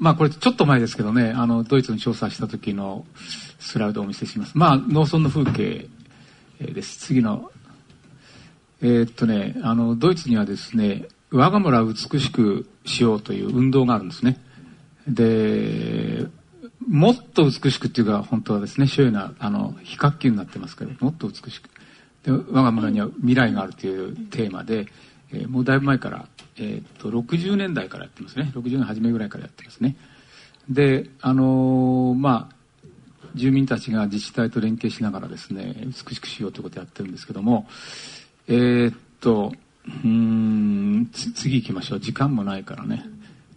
[0.00, 3.04] まあこれちょっと前ですけどねあのドイツに調査した時の
[3.60, 4.56] スライドをお見せします。
[4.56, 5.86] まあ農村の風景
[6.60, 6.98] です。
[6.98, 7.50] 次の
[8.80, 14.40] えー、っとねあのドイツにはですね我が村を美しくしようという運動があるんですね。
[15.06, 16.26] で
[16.88, 21.68] もっと美しくっていうか本当はですねショなあの非角球になってますけどもっと美しく。
[22.24, 24.86] で我が村には未来があるというテーマで、
[25.32, 26.26] えー、もうだいぶ前から、
[26.60, 28.52] えー、っと60年代からやってますね。
[28.54, 29.96] 60年初めぐらいからやってますね。
[30.68, 32.56] であのー、まあ
[33.34, 37.66] 住民たちが自治体と連携しながらですね美しくしようということをやってるんですけども
[38.48, 39.52] えー、っと
[40.04, 42.00] うん次行きましょう。
[42.00, 43.04] 時間もないからね。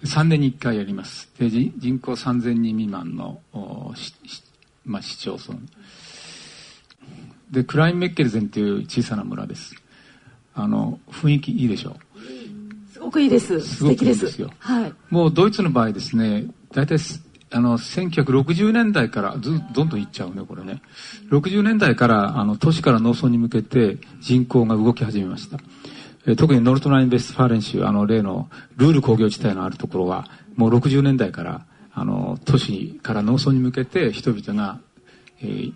[0.04, 1.30] 3年に1回やります。
[1.38, 3.41] で人口3000人未満の
[4.86, 5.60] まあ、市町村。
[7.51, 9.76] でクラインメッケルゼンという小さな村です。
[10.56, 11.95] あの雰囲気いいでしょう。
[13.04, 13.60] ごくいいです。
[13.60, 16.97] すごくいいですよ、はい、もうドイツの場合ですね大体
[17.51, 20.82] あの1960年代からずどんどんいっちゃうねこれね。
[21.30, 25.60] 60年代からあの都市から農村に向けて人口が動き始めました。
[26.36, 30.26] 特にノルトライン・ヴェストファーレン州あの例のルール工業地帯のあるところは
[30.56, 34.80] もう60年代からあの都市から農村に向けて人々が、
[35.41, 35.74] えー、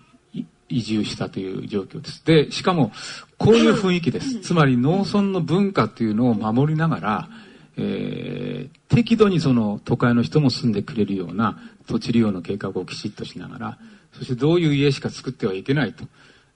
[0.70, 2.24] 移住したという状況です。
[2.26, 2.92] で、しかも
[3.38, 4.40] こういう雰囲気です。
[4.42, 7.30] つまり農村の文化というのを守りながら、
[7.78, 13.78] えー、適度にその都会の人も住んでくれるような土地利用の計画をきちっとしながら、
[14.14, 16.06] そしてどういう家しか作ってはいけないと。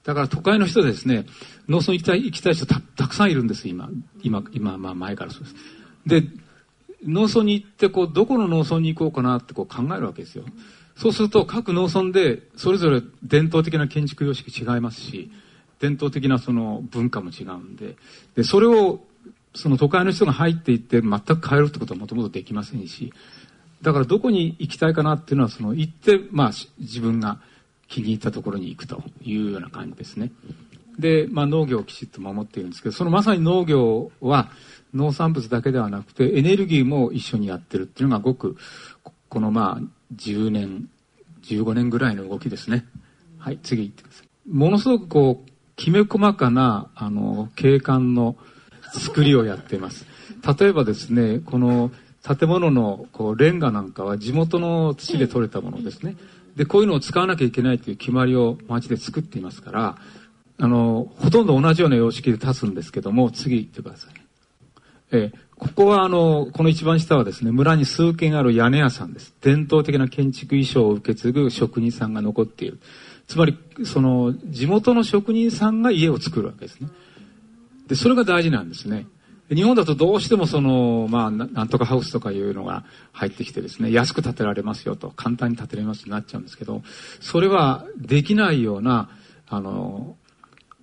[0.03, 1.25] だから都会の人ですね、
[1.69, 3.89] 農村行きたい行きたい人たたくさんいるんです、今。
[4.23, 5.55] 今、今、まあ前からそうです。
[6.05, 6.23] で、
[7.05, 10.45] 農村に行ってこうどこの農村に行こうかなってこう考えるわけですよ。
[10.95, 15.31] そうすると各農村でそれぞれ伝統的な建築様式違いますし
[15.79, 17.95] 伝統的なその文化も違うんで
[18.35, 19.01] でそれを
[19.53, 23.11] その都会の人が入っていって全く変えるってことはもともとできませんし
[23.81, 27.39] だからどこに行きたいかなっていうのはその行ってまあ自分が
[27.87, 30.31] 気に入ったところに行くというような感じですね。
[30.97, 34.51] で、まあ、農業をきちっと守っているんですけどそのまさに農業は
[34.93, 38.57] 農産物だけではなくてエネルギーも一緒にやってるっていうのがごく
[39.29, 40.89] このまあ10年
[41.43, 42.85] 15年ぐらいの動きですね。
[43.37, 44.27] はい次行ってください。
[44.49, 48.35] ものすごくこうきめ細かなあの景観の
[48.93, 50.05] 作りをやっています。
[50.59, 51.91] 例えばですねこの
[52.23, 56.15] 建物のこうレンガなんかは地元の土で採れたものですね。
[56.55, 59.97] でこういうのを使わなきゃいけないという決まりを町で作っていますから
[60.59, 64.13] あのほとんど同じような様式で立つんですけども次行ってください。
[65.11, 65.31] え
[65.61, 69.35] ここはあのこの一番下はですね村に数軒ある屋根屋さんです。
[69.41, 72.79] 伝統的な建築衣装を受け継ぐ職人さんが残っている。
[73.27, 73.55] つまり
[73.85, 76.89] その地元の職人さんが家を作るわけですね。
[77.87, 79.05] でそれが大事なんですね。
[79.53, 86.83] 日本だとどうしてもその、まあ、なんとかハウスとかいうのが入ってきてですね、安く建てられますよと、簡単に建てられますとなっちゃうんですけど、
[87.19, 89.09] それはできないような、
[89.49, 90.15] あの、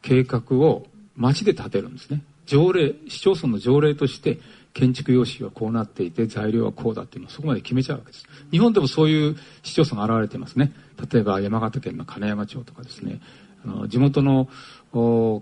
[0.02, 2.20] 計画を町で建てるんですね。
[2.44, 4.38] 条例、市町村の条例として
[4.74, 8.24] 建築用紙はこうなっていて材料はこうだっていうのをそこまで決めちゃうわけです。
[8.50, 10.72] 日本でもそういう市町村が現れていますね。
[11.12, 13.20] 例えば山形県の金山町とかですね。
[13.64, 14.48] あの地元の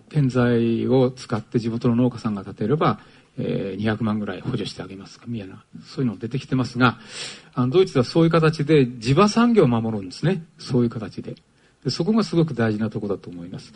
[0.08, 3.00] 建材を使って地元の農家さんが建てれば、
[3.38, 5.18] えー、200万ぐらい補助してあげます。
[5.18, 6.98] かみたいなそういうの出てきてますが
[7.54, 10.44] あのドイツではそういう形で地場産業を守るんですね。
[10.58, 11.34] そういう形で。
[11.84, 13.72] でそこがすごく大事なところだと思います。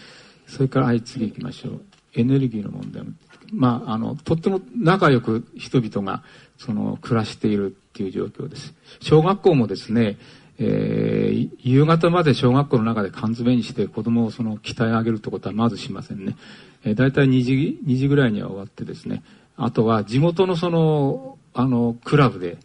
[0.47, 1.81] それからはい次行きましょう。
[2.15, 3.05] エネルギーの問題。
[3.05, 3.13] も
[3.53, 6.23] まああのとっても仲良く人々が
[6.59, 8.75] その暮らしているっていう状況です。
[9.01, 10.19] 小学校もですね
[10.63, 16.37] えー、夕方まで小学校の中で缶詰にして子供をその鍛え上げるってことはまずしませんね。
[16.85, 19.23] えー、大体2時、2時ぐらいには終わってですね、
[19.57, 22.59] あとは地元のその、あの、クラブで、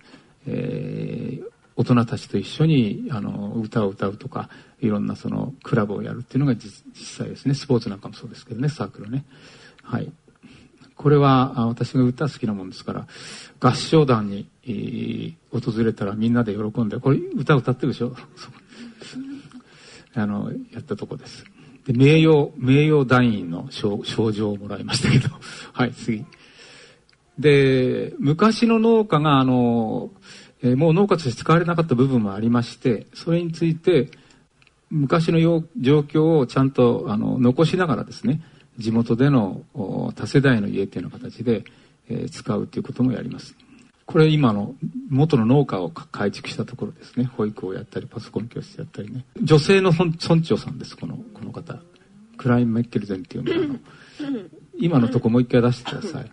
[0.45, 1.45] えー、
[1.77, 4.49] 大人たちと一緒にあの歌を歌うとか
[4.81, 7.53] いろんなそのクラブをやるっていうのが実際ですね。
[7.53, 9.25] スポーツなんかもそうですけどねサークルね。
[9.83, 10.11] はい。
[10.95, 13.07] これは私が歌好きなもんですから
[13.59, 18.15] 合唱団に、えー、訪れたらみんなで喜んでこれ歌歌ってるでしょ？
[20.15, 21.45] あのやったとこです。
[21.85, 25.29] で名誉名誉団員の賞状をもらいましたけど。
[25.73, 26.23] はい次。
[27.37, 30.11] で昔の農家があの、
[30.63, 34.09] えー、もう農家として使われなかった部分もありましてそれについて
[34.89, 35.57] 昔の状
[35.99, 38.41] 況をちゃんとあの残しながらですね
[38.77, 39.63] 地元での
[40.15, 41.63] 多世代の家っていうような形で、
[42.31, 43.55] 使うということもやります。
[44.05, 44.75] これ今の
[45.09, 47.25] 元の農家を改築したところですね。
[47.25, 49.25] 保育をやったり、パソコン教室やったりね。
[49.41, 50.11] 女性の村
[50.41, 51.79] 長さんです、この、この方。
[52.37, 53.79] クライン・メッケルゼンっていうのの。
[54.77, 56.31] 今のとこもう一回出してください。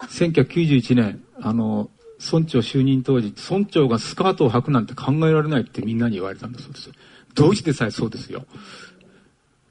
[0.00, 6.90] 1991年、あの、村長就任当時、村長がスカートを履くなんて考えられないってみんなに言われたんだそうです。
[7.34, 8.44] ドイツでさえそうですよ。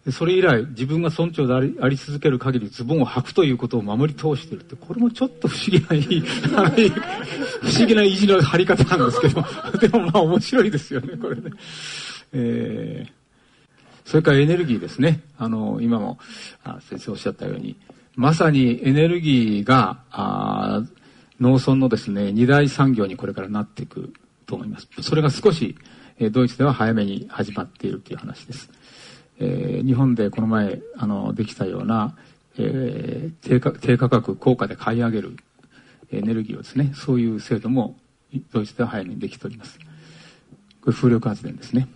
[0.10, 5.80] それ以来自分が村長でありあり続ける限りズボンを履くということを守り通しているってこれもちょっと不思議
[6.52, 6.70] な
[7.62, 9.46] 不思議な意地の張り方なんですけど
[9.78, 11.52] でもまあ面白いですよねこれね。
[12.34, 16.18] えー、それからエネルギーですねあの今も
[16.80, 17.76] 先生おっしゃったように
[18.16, 20.82] まさにエネルギーがあ
[21.40, 24.14] 農村のですね二大産業にこれからなっていく
[24.48, 25.76] と思いますそれが少し
[26.32, 28.70] ドイツでは早めに始まっているという話です。
[29.44, 32.16] えー、日本でこの前あのできたような、
[32.58, 35.36] えー、低価低価格高価で買い上げる
[36.12, 37.98] エネルギーをですねそういう制度も
[38.54, 39.80] ドイツでは早めにできております。
[40.82, 41.88] これ風力発電ですね。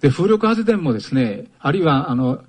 [0.00, 2.42] で風力発電もですねあるいはあの、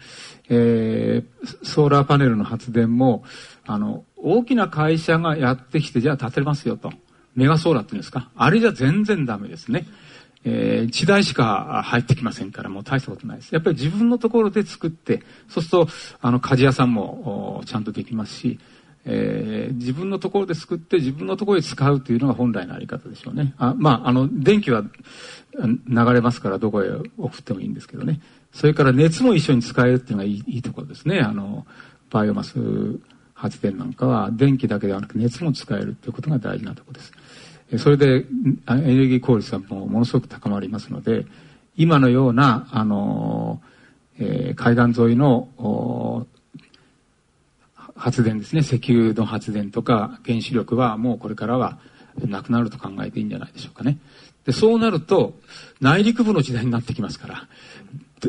[0.49, 3.23] えー、ソーラーパネルの発電も
[3.67, 6.91] あの大きな会社がやってきてじゃあ建てますよと。
[7.35, 8.29] メガソーラーっていうんですか。
[8.35, 9.85] あれじゃ全然ダメですね。
[10.45, 13.51] えー、1台しか入ってきませんからもう大したことないです。
[13.51, 15.87] やっぱり自分のところで作ってそうすると
[16.21, 18.59] あの鍛冶屋さんもちゃんとできますし、
[19.05, 23.53] えー、自分のところで作って自分のところで使うというのが本来のあり方でしょうね。
[23.57, 24.83] あまああの電気は
[25.57, 28.19] 流れますからどこへ送ってもいいんですけどね。
[28.51, 31.19] それから熱も一緒に使えるっていうのがいいいいところですね。
[31.19, 31.65] あの
[32.09, 32.99] バイオマス
[33.33, 37.11] 発電なんかは電気だけではなく熱も使えるということが大事なところです。
[37.77, 38.25] それで
[38.69, 41.25] エネルギー効率はもうものすごく高まりますので
[41.75, 43.61] 今のようなあの、
[44.19, 46.27] えー、海岸沿いの
[47.95, 51.79] 発電ですね石油の発電とか原子力はもうこれからは
[52.17, 53.97] なくなると考えていいんじゃないでしょうかね。
[54.45, 55.33] で、そうなると、
[55.79, 57.47] 内陸部の時代になってきますから、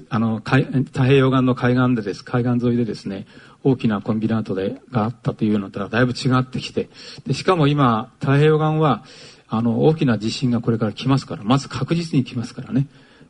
[0.09, 3.27] あの、太平洋岸の海岸でです、海岸沿いでですね、
[3.63, 6.89] 大きなコンビナートでがあったというのとはだいぶ違ってきて、
[7.27, 9.05] でしかも今、太平洋岸は、
[9.49, 12.87] あの、大きな地震がこれから来ますから、まず確実に来ますからね。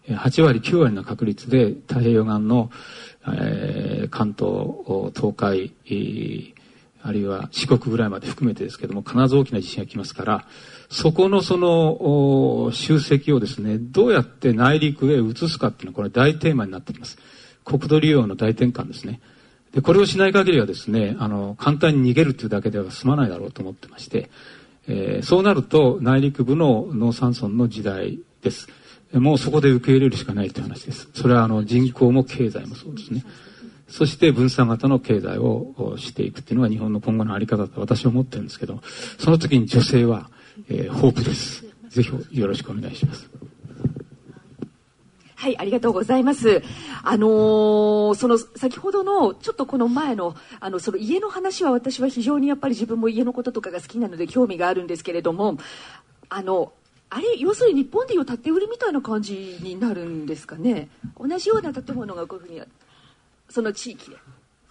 [0.08, 2.70] 8割、9割の確率で太平洋岸の、
[3.26, 5.72] えー、関東、東海、
[7.02, 10.46] あるいは四国ぐらいまで含めてですけども、必ず大きな地震が来ますから、
[10.90, 17.18] そこのその集積をですね、どうやって内陸へ移すかっていうのはこれ大テーマになってきます。
[17.64, 19.20] 国土利用の大転換ですね。
[19.72, 24.30] で、これをしない限りはですね、あの、簡単に逃げるというだけでは済まないだろうと思ってまして、
[24.88, 28.68] えー、そうなると内陸部の農産村の時代です。
[29.12, 31.08] もうそこで受け入れるしかないという話です。
[31.14, 33.24] それはあの人口も経済もそうですね。
[33.88, 38.80] そして分散型の経済をしていくっていうのが日本の今後のあり方だと私は思ってるんですけど、
[39.18, 40.30] その時に女性は、
[40.68, 41.64] えー、ホープです。
[41.88, 43.30] ぜひよろしくお願いします。
[45.44, 46.62] はい、ありがとうございます。
[47.02, 55.58] あのー、その先ほどのちょっとこの前のあのその家の話は私は非常にやっぱり自分も家のこととかが好きなので興味があるんですけれども、
[56.30, 56.72] あの
[57.10, 60.88] あれ要するに日本でいう建売りみたいな感じになるんですかね？
[61.20, 62.62] 同じような建物がこういうふうに
[63.50, 64.16] その地域で。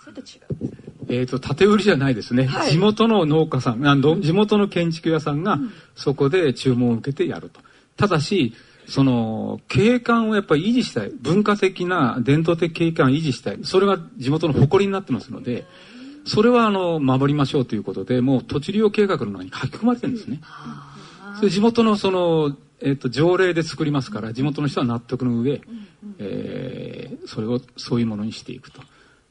[0.04, 0.74] それと違う
[1.08, 5.60] えっ、ー、と、建売りじゃないですね、はい、地元の農家さん、あの地元の建築屋さんが
[5.96, 7.62] そこで注文を受けてやると。
[7.96, 8.54] ただし、
[8.88, 15.66] その景観をやっぱり維持したい文化的な伝統的景観を維持したいそれが地元の誇りになってますので
[16.26, 20.40] それはあの守りましょうということでもう土地利用計画の中に書き込まれてるんですね。
[21.38, 25.62] それ地元のその、えっと、条例で作りますから地元の人は納得の上、
[26.20, 28.82] えー、それをそういうものにしていくと。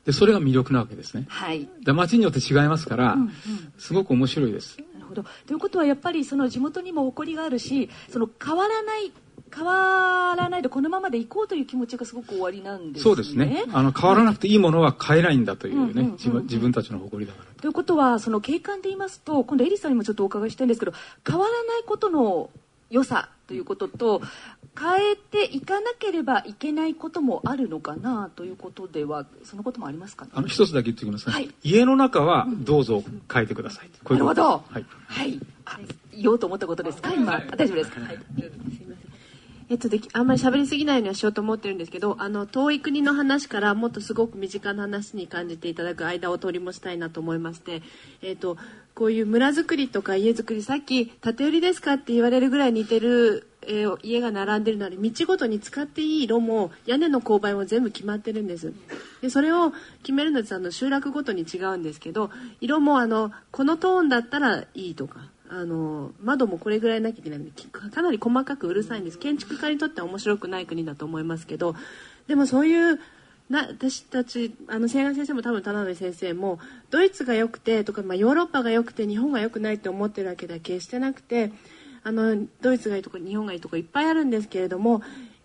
[0.04, 1.26] でそれが魅力なわけですね。
[1.28, 1.68] はい。
[1.84, 3.32] で町によって違いますから、うんうん、
[3.78, 4.78] すごく面白いです。
[4.94, 5.24] なるほど。
[5.46, 9.12] ということはやっぱりその地元にも誇りがあるし、その変わらない
[9.54, 13.02] 変わらないでこのままでいこうという気持ちがすごく終わりなんですね。
[13.02, 13.64] そうですね。
[13.72, 17.54] あの変わらなくていいものは変えないんだというね、自分たちの誇りだから。
[17.60, 17.68] と。
[17.68, 20.92] いうことはその景観で言いますと今度エリさんにもちょっとお伺いしたいんですけど
[21.26, 22.50] 変わらないことの
[22.90, 24.20] 良さということと
[24.78, 34.42] 変えていかなければいけないこともあるのかなということではそのこともありますか、ね、あの一つだけ言っておきます、はい、家の中はどうぞ変えてください、うん、なるほど。
[34.42, 35.40] はい、はい、
[36.16, 37.12] 言おうと思ったことですか？
[37.14, 37.90] 今、大丈夫です。
[37.92, 38.18] か、はい
[39.68, 47.82] えっとであんまり喋りすぎないようにはしようと思ってるんですけどあの遠い国の話からもっとすごく身近な話に感じていただく間を取り持ちたいなと思いまして、
[48.22, 48.56] えっと、
[48.94, 58.72] こういう村づくりとか家づくりさっき縦売りですかって言われるぐらい似てる、えー、家が並んでるので道ごとに使っていい色も屋根の勾配も全部決まってるんです。
[59.22, 71.76] でそれを決めるのであの集落ごとに違うんですけど色もあのこのトーンだったらいいとかあの窓もこれぐらいなきゃいけないのでかなり細かくうるさいんです建築家にとっては面白くない国だと思いますけど
[72.26, 72.98] でもそういう
[73.50, 76.58] な私たちあの千賀先生も多分田辺先生も
[76.90, 81.52] ドイツが良くてとか、まあ、ヨーロッパが良くて日本が良くないって思ってるわけだけしてなくて
[82.02, 85.02] あのドイツがいいとこ日本がいいとこいっぱいあるんですけれども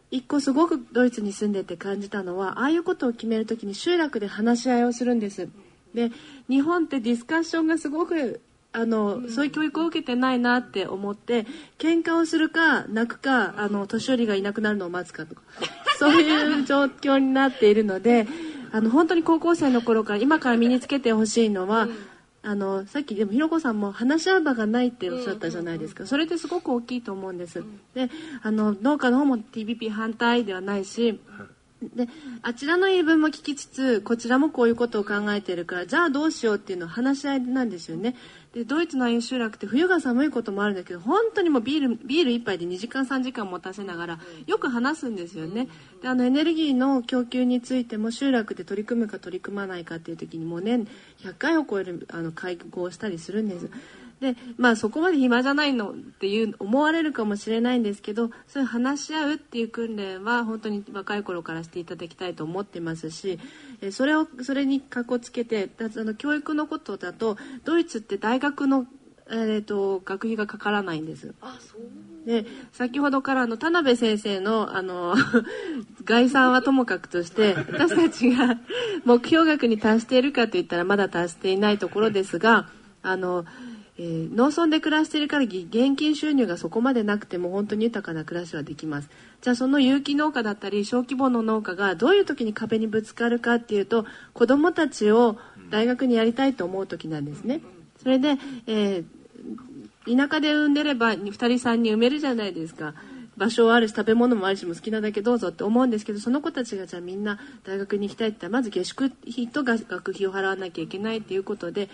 [0.09, 5.49] 一個すごくドイツに住んでて感じたのはああいうことを決める時に集落で話し合いをするんです。
[5.93, 6.11] で
[6.47, 8.39] 日本ってディスカッションがすごく
[8.73, 11.47] あのそういう教育を受けてないなって思って
[11.79, 15.41] 喧嘩をするか泣くかあの年寄りがいなくなるのを待つかとか。
[15.97, 18.27] そういう状況になっているので
[18.71, 21.95] あの本当に高校生の頃から今から身につけてほしいのは、うん、
[22.43, 27.63] あのさっきでもひろこさんも話し合う場がないっておっしゃったじゃないですか、それってすごく大きいと思うんです。
[27.95, 28.11] で
[28.43, 31.19] あの農家の方も TPP 反対ではないし
[31.81, 32.07] で
[32.41, 38.15] あちらの言い分も聞きつつこちらもこういうことを考えているからじゃあどうしようっていうのは話し合いなんですよね
[38.57, 45.67] でドイツのああいう集落って冬が寒いこともあるんだけど本当にもうビールビール1杯で2時間3時間持たせながらよく話すんですよね。
[46.01, 50.87] であのエネルギーの供給についても集落で取り組むか取り組まないかっていう時にもう年
[51.19, 53.69] 100回を超えるあの会合をしたりするんです。
[54.21, 63.37] でまあそこまで暇じゃないのっていう思われるかもしれないんですけどそういう話し合うっていう訓練は本当に若い頃からしていただきたいと思ってますし
[63.91, 68.87] それをそれにかこつけてあの教育のことだとドイツって大学の、
[69.29, 71.35] えーと、学費がかからないんです。
[71.41, 71.81] あそう
[72.25, 75.15] で先ほどからの田辺先生のあの
[76.03, 78.59] 概算はともかくとして私たちが
[79.05, 82.67] 目標額に達しているかといったらまだ達していないところですが
[83.01, 83.45] あの
[83.99, 89.09] えー、農村で暮らしている限り現金収入がそこまでなくても本当に豊かな暮らしはできます
[89.47, 95.37] じゃあその有機農家だったり小規模の農家がどういう時に壁にぶつかるかっていうと子どもたちを
[95.69, 97.61] 大学にやりたいと思う時なんですね。
[98.03, 98.35] それで、
[98.67, 99.05] えー
[100.05, 102.93] 田舎で産んでれば2人3人産めるじゃないですか。
[103.35, 111.89] 場所はあるし食べ物もあるしも好きなだけどうぞって思うんですけどその子たちがじゃあみんな大学に行きたいって言ったらまず下宿費と学費を払わなきゃいけないっていうことで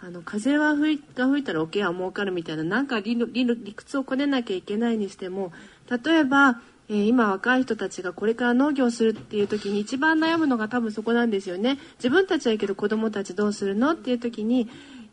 [0.00, 5.52] あの風は吹いが吹いたら桶は儲かるみたいななんか理理理屈をこねなきゃいけないにしても
[5.90, 11.78] 例えば、えー、今若い人たちがこれから農業するっていう時に一番悩むのが多分そこなんですよね。
[11.98, 13.92] 自分たちはいいけど子供たちどうするの？
[13.92, 14.68] っていう時に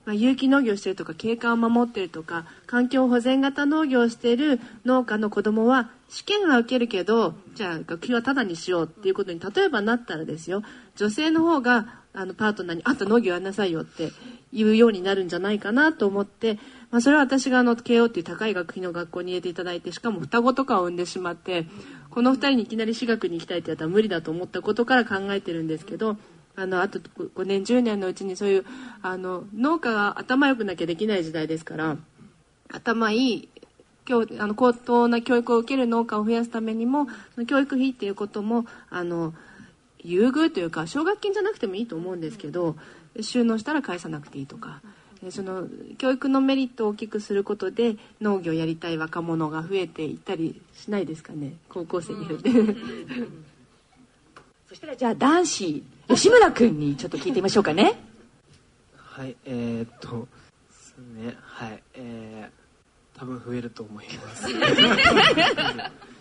[0.06, 10.62] まあ、有機農業してるとか景観を守ってるとか環境保全型農業をしてる農家の子供は試験は受けるけどじゃあ学費はタダにしようっていうことに例えばなったらですよ。
[10.96, 14.12] 女性の方があのパートナーに「あんた農業やんなさいよ」って
[14.54, 16.60] 言うようになるんじゃないかなと思って、
[16.92, 21.66] まあ、それは私があの慶応っていう高い学費の学校に入れていただいてしかも双子とかを産んでしまって
[22.10, 26.18] この2人にいきなり私学に行きたいってやったら無理だと思ったことから考えてるんですけど。
[26.56, 28.66] あのあと5年10年のうちにそういう
[29.02, 31.98] あの農家が頭良くなきゃできない時代ですから
[32.72, 33.50] 頭いい
[34.08, 37.08] 今日あの高等な教育を受ける農家を増やすためにも
[37.48, 39.34] 教育費っていうこともあの
[40.04, 42.76] 優遇というか奨学金じゃなくてもいいと思うんですけど
[43.22, 44.82] 収納したら返さなくていいとか
[45.30, 51.54] その教育のメリットを大きくすることで農業やりたい若者が増えていったりしないですかね？
[51.70, 52.50] 高校生によって。
[54.68, 57.94] そしたらじゃあ男子吉村君にちょっと聞いてみましょうかね。
[58.98, 60.28] はいえー、っと
[60.70, 64.48] ですねはいえー、多分増えると思います。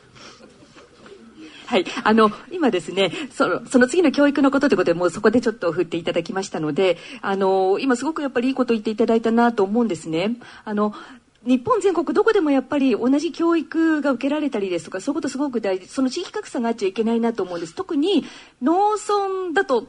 [1.73, 1.87] はい。
[2.05, 10.37] あの、今ですね、その、その次の教育のことということで、もうそこでちょっと振っていただきましたので、あの、今すごくやっぱりいいこと言っていただいたなと思うんですね。
[10.67, 10.93] あの、
[11.47, 18.25] 日本全国どこでもやっぱり同じ教育が受けられたりですとかそういうことすごく大事その地域格差があっちゃいけないなと思うんです特に
[18.63, 19.89] 農村だと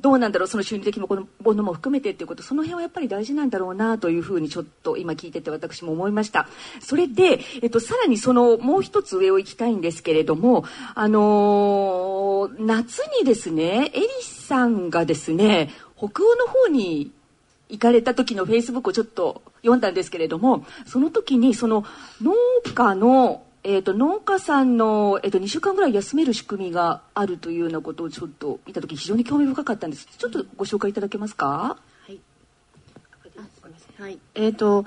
[0.00, 6.46] どうなんだろうその心理的なものも含めてっていうことその辺はやっぱり大事なんだろうなというふうにちょっと今聞いてて私も思いました。
[6.80, 10.64] それで、えっと、さらにそのもう一つ上を行きたいんですけれども
[10.94, 17.10] あのー、夏にですねエリさんがですね北欧の方に
[17.68, 21.84] 行かれた時のフェイスブックをちょっと読んだんですけれどもその時にその
[22.22, 22.34] 農
[22.74, 30.06] 家のえーと、農家さんの、えーと、2週間ぐらい休める仕組みがあるというようなことをちょっと見た時非常に興味深かったんです。
[30.18, 31.78] ちょっとご紹介いただけますか？
[32.06, 32.20] はい。
[33.98, 34.84] はい、えっ、ー、と、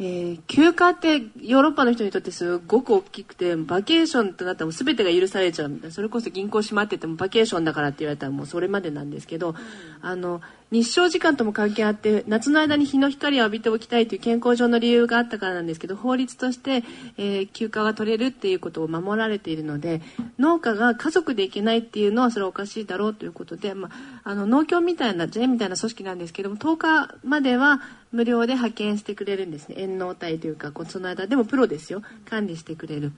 [0.00, 9.56] えー、休暇ってヨーロッパの人にとってすごく大きくてバケーションとなったらもう全てが許されちゃうみたいなそれこそ銀行閉まっててもバケーションだからって言われたらもうそれまでなんですけど、うん、
[10.00, 10.40] あの
[10.70, 16.84] 日照時間とも関係あって夏の間に日の光を浴びておきたいという健康上の理由があったからなんですけど法律として、
[17.16, 20.00] えー、休暇が取れるっていうことを守られているので
[20.38, 27.80] 農家が家族で行けないっていうのはそれはおかしいだろうということで、まあ、あの農協みたいな J みたいな組織なんですけども10日までは
[28.12, 33.12] 無料で派遣してくれるんですね遠納隊というかその間でもプロですよ管理してくれる。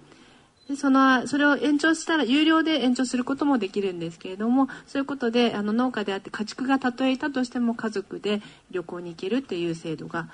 [0.68, 8.40] でそのそれを延長したら有料で延長することもできるんですけれどもそういうことであの農家であって家畜がたとえいたとしても家族で
[8.70, 10.28] 旅行に行けるっていう制度が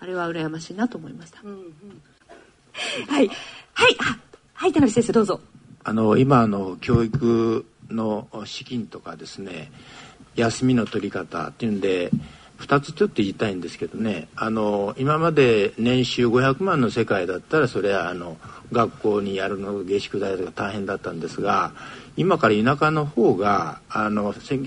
[0.00, 1.40] あれは羨ましいなと思いました。
[1.42, 1.62] うんうん、
[3.08, 3.28] はい
[3.72, 3.96] はい
[4.52, 5.40] はい田辺先生どうぞ。
[5.82, 9.70] あの今の教育の資金とかですね
[10.36, 12.10] 休みの取り方っていうんで
[12.60, 18.36] 2つちょっと言いたいんですけどねあの今まで年収500万の世界だったらそれはあの
[18.72, 21.72] 学校にやるの下宿代とか大変だったんですが
[22.16, 24.64] 今から田舎の方があの先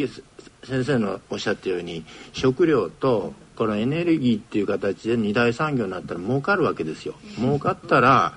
[0.64, 7.16] 生のおっしゃったように食料とこのエネルギーっていう形で二大産業になったら儲かるわけですよ。
[7.38, 8.34] 儲かったら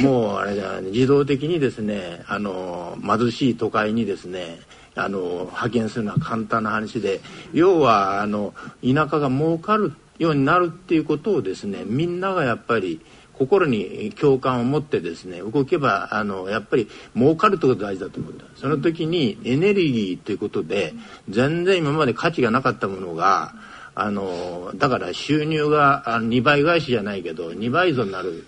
[0.00, 4.60] もうあれだ、ね、自動的にですねあの貧しい都会にですね
[4.94, 7.20] あの派遣するのは簡単な話で
[7.52, 13.00] 要はあの田舎が儲かるようになるっていうことをですねみんながやっぱり
[13.32, 18.44] 心に共感を持ってですね動けばあのやっぱり儲かるってことが大事だと思うんだ。
[18.56, 20.92] その時にエネルギーということで
[21.28, 23.54] 全然今まで価値がなかったものが
[23.94, 28.46] あのだから収入が2倍返しじゃないけど2倍以上になる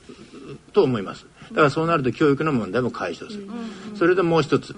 [0.72, 1.26] と思います。
[1.50, 3.48] だからそうなると教育の問題も解消する。
[3.96, 4.76] それでもう一つ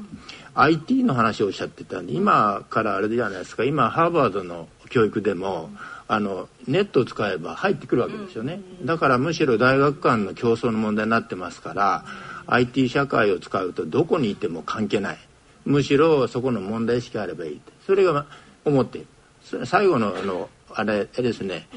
[0.56, 3.64] IT の話をおっしゃってたんで今からあれじゃないですか。
[3.64, 5.70] 今ハーバードの教育でも
[6.08, 8.60] あのネットを使えば入ってくるわけですよね。
[8.82, 12.04] だからむしろ大学間の競争の問題になってますから
[12.46, 15.18] IT 社会を使うとどこにいても関係ない。
[15.66, 18.24] むしろそこの問題意識あればいいそれが
[18.64, 19.66] 思っている。
[19.66, 21.68] 最後のあのあれですね。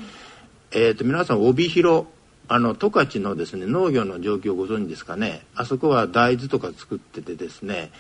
[0.72, 2.06] えっ、ー、と皆さん帯広
[2.48, 5.42] あの十勝のですね農業の状況をご存知ですかね。
[5.56, 7.92] あそこは大豆とか作っててですね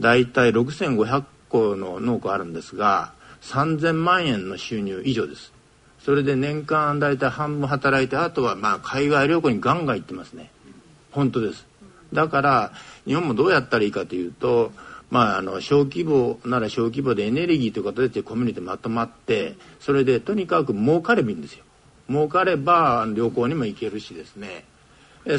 [0.00, 5.52] 大体6500個の農家あるんですが3000万円の収入以上です。
[6.04, 10.50] それで年間大体半分働いてあとはまあ海外旅行にガンガン行ってますね。
[11.12, 11.66] 本当です。
[12.12, 12.72] だから
[13.06, 14.72] 日本もどうやったらいいかというと
[15.10, 21.64] まあ、あの小規模なら小規模でエネルギーということでコミュニティまとまってそれでとにかく儲かればいいんですよ。
[22.10, 24.64] 儲かれば旅行にも行けるしですね。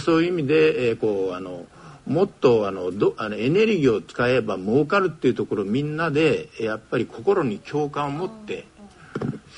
[0.01, 1.65] そういう意味で、えこうあの
[2.07, 8.65] もっとあのどあのエネルギーを使えば儲かるっていうところをみんなでやっぱり心に共感を持って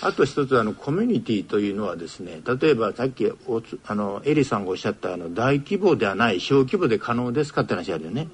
[0.01, 8.27] あと一つあのコミュニティというのはですね例えばさっきおあのエリさんがおっしゃったあの大規模ではない小規模で可能ですかって話あるよね。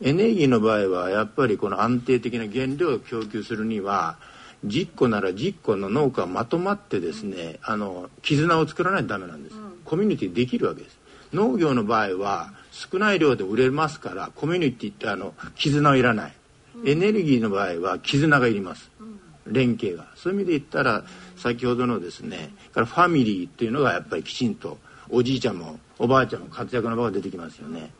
[0.00, 4.16] エネルギーの場合はやっぱりこの安定的な原料を供給するには
[4.66, 10.98] 10個なら10個の農家がまとまってですねあの絆を作らないとダメなんです、コミュニティできるわけです。
[11.32, 16.32] 農業の場合は少ない量で売れますからコミュニティってあの絆はいらない、
[16.86, 18.90] エネルギーの場合は絆がいります、
[19.46, 20.06] 連携が。
[20.14, 21.04] そういう意味で言ったら
[21.36, 24.78] 先ほどのですねからファミリーっていうのがやっぱりきちんと
[25.10, 27.90] おじいちゃんもおばあちゃんも活躍の場が出てきますよね、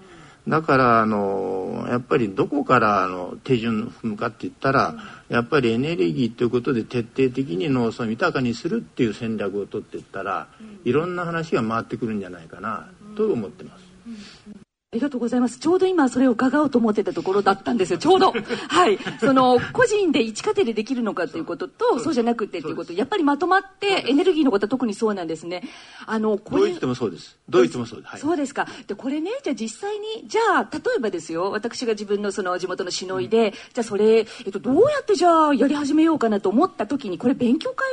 [0.47, 4.95] だからあのやっぱりどこからあの手順を踏むかって言ったら、
[5.29, 10.49] やっぱりエネルギーということで徹底的に農村を豊かにするっていう戦略を取っていったら、
[10.85, 14.67] いろんな話が回ってくるんじゃないかなと思ってます。
[14.91, 15.59] ありがとうございます。
[15.59, 17.99] ちょうど今それを伺おうと思ってたところだったんですよ。
[17.99, 18.32] ちょうど。
[18.72, 18.99] はい。
[19.20, 25.62] その、個人で一家庭でできるのかということと、そうじゃなくてということ、やっぱりまとまってエネルギーのことは特にそうなんですね。
[26.07, 26.62] あの、これ。
[26.62, 27.36] ドイツでもそうです。
[27.51, 28.11] ドイツもそうです。
[28.12, 28.66] はい、そうですか。
[28.86, 37.86] で、これね、じゃあ実際に、じゃあ、例えばですよ、私が自分のその地元のしのいで、うん、じゃあそれ、えっと、どうやってじゃあやり始めようかなと思った時に、これ勉強会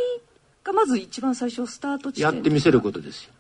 [0.64, 3.35] がまず一番最初スタート地点やってみせることですよ。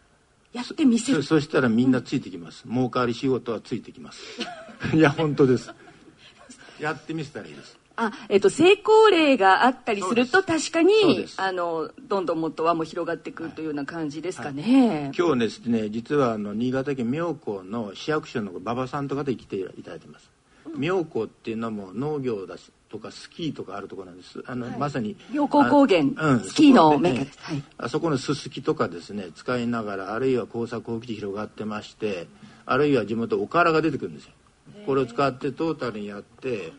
[0.56, 1.22] やってみせる。
[1.22, 4.22] そしたらみんなついてきます、うん、儲かり仕事はついてきます。
[4.96, 5.70] いや本当です。
[6.80, 7.78] やってみせたらいいです。
[7.98, 14.64] あ、えっ、と、成功例があったりすると確かに、あの、どんどんもっとはもう広がってくるというような感じですかね。
[14.64, 15.04] はい。
[15.04, 20.30] はい、今日ですね、実はあの、新潟県妙高の市役所の馬場さんとかで来ていただいてます。
[20.78, 24.44] 妙高っていうのも農業だしとかスキーとかあるところなんです。
[24.46, 32.28] あの、はい、まさに妙高高原、うん、スキーのメカです、はい、あそこのすすきとかですね使いながらあるいは工作放棄地広がってまして
[32.66, 34.32] あるいは地元おからが出てくるんですよ。
[34.86, 36.72] これを使ってトータルにやって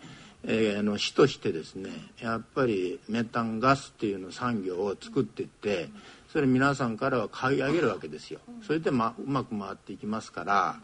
[0.48, 1.90] えー、の市としてですね
[2.20, 5.88] やっぱりメタンガスっていうの産業を作っていって
[6.32, 8.40] それ皆さんからは買い上げるわけですよ。
[8.62, 10.76] それで、ま、うまく回っていきますから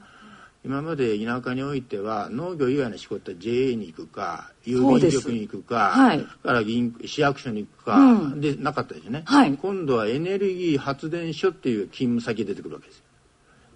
[0.64, 13.02] 今まで田舎においては農業以外の仕事は JA に行くか郵便局に行くか、はい、から銀市役所に行くか、うん、でなかったですね、はい、今度はエネルギー発電所っていう勤務先出てくるわけです。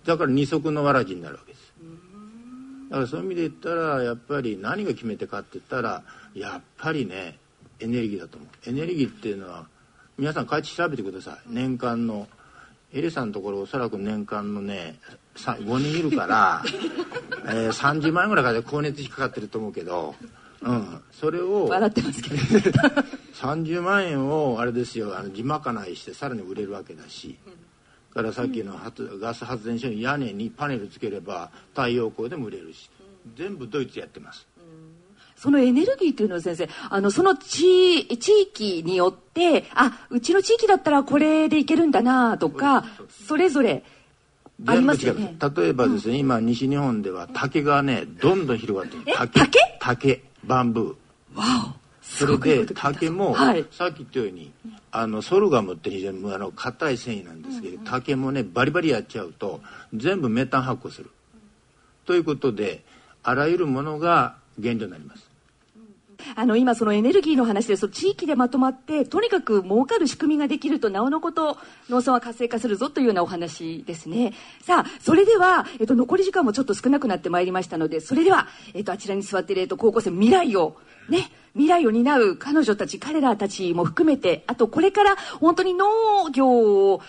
[0.04, 1.72] だから二足のわらじになるわけです。
[2.88, 7.38] だからそういう意味で言ったらやっぱり何が決め手かって言ったらやっぱりね
[7.80, 8.70] エネルギーだと思う。
[8.70, 9.66] エネルギーっていうのは
[10.16, 11.36] 皆さん帰って調べてください。
[11.48, 12.28] 年間の
[12.92, 15.00] エリさんのところおそらく年間のね
[15.36, 16.62] 5人いるから、
[17.46, 20.14] えー、30万円ぐらいから光熱費かかってると思うけど、
[20.62, 22.36] うん、それを笑ってますけど
[23.34, 27.36] 30万円をあれですよあの地まかないしてさらに売れるわけだし、
[28.12, 32.90] からさっきの発ガス発電所に屋根にパネルつければ太陽光でも売れるし。
[33.34, 34.46] 全部ドイツやってます。
[35.36, 42.86] そのエネルギーというのは先生、あの、その地、地域によって、あ、うちの地域だったらこれでいけるんだなとか、
[43.26, 43.84] それぞれ
[44.64, 45.36] ありますよね。
[45.56, 49.16] 例えばですね、うん、今西日本では竹がね、どんどん広がってる。
[49.32, 49.60] 竹？
[49.80, 50.22] 竹？
[50.44, 51.38] バンブー。
[51.38, 51.86] わお。
[52.02, 54.52] それで竹も、はい、さっき言ったように
[54.92, 59.60] あのソルガムって非常にあの硬い繊維なんですけど、竹もねバリバリやっちゃうと
[59.92, 61.10] 全部メタン発酵する。
[62.06, 62.84] ということで
[63.22, 65.25] あらゆるものが原料になります。
[66.34, 71.58] あの、今そのエネルギーの話で、その地域でまとまって、とにかく儲かる仕組みができると、なおのこと、
[71.88, 74.34] 農村は活性化するぞというようなお話ですね。
[74.62, 80.76] さあ、それでは、えっと、残り時間もちょっと少なくなってまいりましたので、それでは、えっと、あちらに座っている、えっと、高校生、未来を、
[81.08, 85.86] ね、未来を担う彼女たち、彼らたちも含めて、あと、これから本当に農
[86.32, 86.48] 業
[86.92, 87.02] を、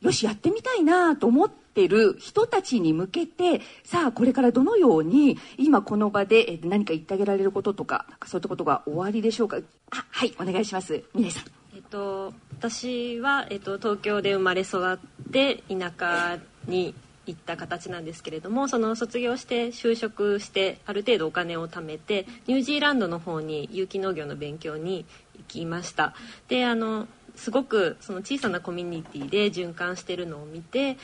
[0.00, 9.58] よし、やってみたいなと思って、ってる人たちに向けてさあこれからどのように今この場で何か言ってあげられることとかそういったことが終わりでしょうか？
[9.90, 11.02] あはいお願いします。
[11.14, 11.44] 峰さん。
[11.74, 14.98] えっと、私は、えっと、東京で生まれ育っ
[15.32, 16.94] て田舎に
[17.26, 25.04] 行った形なんですけれどもその卒業して就職してある程度お金を貯めてニュージーランドの方に有機農業の勉強に
[25.36, 26.14] 行きました。
[26.46, 30.96] であのすごくその小さなコミュニティで循環してるのを見て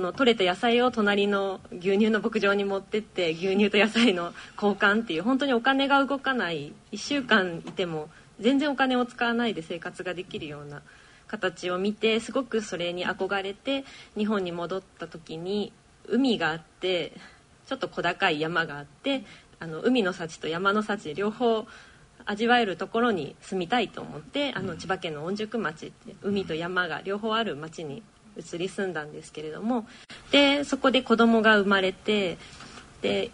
[0.00, 8.08] の取れた野菜を隣の牛乳の牧場に持ってって牛乳と野菜の交換っていう本当にお金が動かない1週間いても
[8.40, 10.82] 全然お金を使わないで生活ができるような
[11.26, 13.84] 形を見てすごくそれに憧れて
[14.16, 15.72] 日本に戻った時に
[16.06, 17.12] 海があって
[17.66, 19.24] ちょっと小高い山があって
[19.60, 21.66] あの海の幸と山の幸両方
[22.24, 28.02] 味わえるところに住みたいと思ってあの千葉県の御宿町って海と山が両方ある町に
[28.38, 29.86] 移り住んだんですけれども
[30.30, 32.38] でそこで子供が生まれて
[33.02, 33.30] で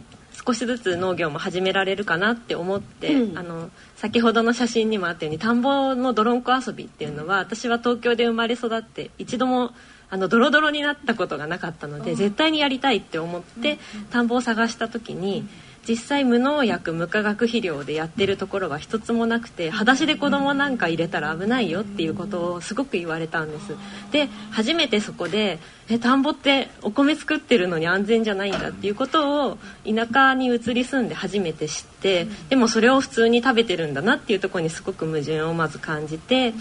[0.47, 9.71] 少しずつ農業も始められるかなって思って、うん、あの先ほどの写真にもあったように田んぼの泥んこ遊びっていうのは私は東京で生まれ育って一度も
[10.11, 13.79] あのドロドロになったことがなかったので、絶対にやりたいって思って
[14.11, 15.47] 田んぼを探した時に。
[15.87, 23.77] 実際無農薬無化学肥料でやってるところが一つもなくて裸足で子供なんか入れたら危ないよっていうことをすごく言われたんです。
[24.11, 25.59] で初めてそこで
[25.89, 36.55] え田んぼってお米作ってるのに安全じゃないんだっていうことを田舎に移り住んで初めて知ってでもそれを普通に食べてるんだなっていうとこにすごく矛盾をまず感じて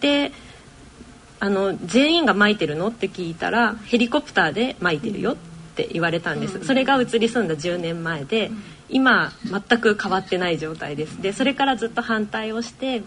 [0.00, 0.32] で
[1.42, 5.49] あの全員が撒いてるのって聞いたらヘリコプターで撒いてるよって
[5.84, 8.50] って言われたんです、それが移り住んだ10年前で、
[8.88, 11.22] 今全く変わってない状態です。
[11.22, 13.02] でそれからずっと反対をして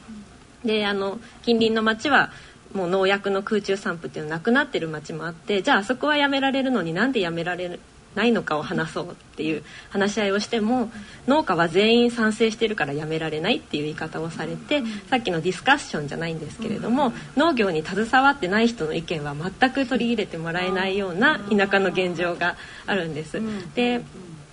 [0.63, 2.31] であの近隣の町は
[2.73, 7.79] もう農薬の空中散布っていうのなくなってる町もあってじゃああそこはやめられるのになんでやめられ
[8.15, 10.91] ないのかを話そうっていう話し合いをしても
[11.27, 22.55] 農家は全員賛成してるからやめられないっていう言い方をされてさっきのディスカッションじゃないんですけれども農業に携わってない人の意見は全く取り入れてもらえないような田舎の現状が
[22.85, 23.41] あるんです。
[23.75, 24.01] で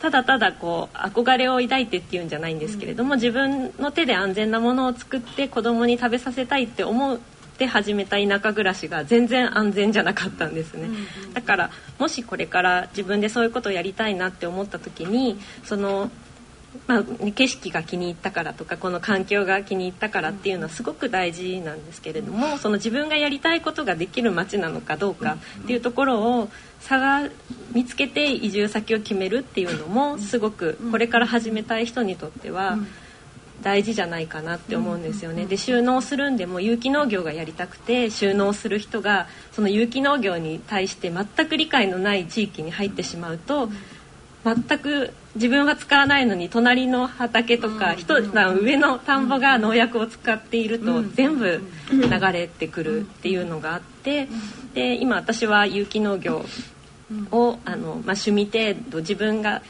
[0.00, 7.20] ただただこう憧れを抱いてっていうんじゃないんですけれども自分の手で安全なものを作って子供に食べさせたいって思う
[7.60, 10.88] て始めた田舎暮らしが全然安全じゃなかったんですね、
[11.34, 16.10] だからもしこれから自分でそういうことをやりたいなって思った時にその
[16.86, 17.02] まあ、
[17.32, 26.48] 景色が気に入ったからとかこの環境が気に入ったからっていうのはすごく大事なんですけれどもその自分がやりたいことができる街なのかどうかっていうところを
[26.78, 27.28] 差
[27.72, 32.78] 見つけて移住先を決めるっていうのもすごくこれから始めたい人にとっては
[33.62, 35.46] 大事じゃないかなって思うんですよね。
[35.46, 43.68] で収納するんでも有機農業がやりたくて収納する人がその有機農業に対して全く理解のない地域に入ってしまうと
[44.44, 54.28] 全く自分は使わないのに隣の畑とか一段上の田んぼが農薬を使っていると全部流れてくるっていうのがあって
[54.74, 56.44] で今私は有機農業
[57.30, 59.62] をあの、まあ、趣味程度自分が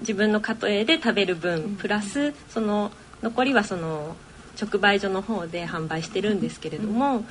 [0.00, 2.90] 自分の家庭で食べる分プラスその
[3.22, 4.16] 残りはその
[4.60, 7.24] 直売所の方で販売してるんですけれども、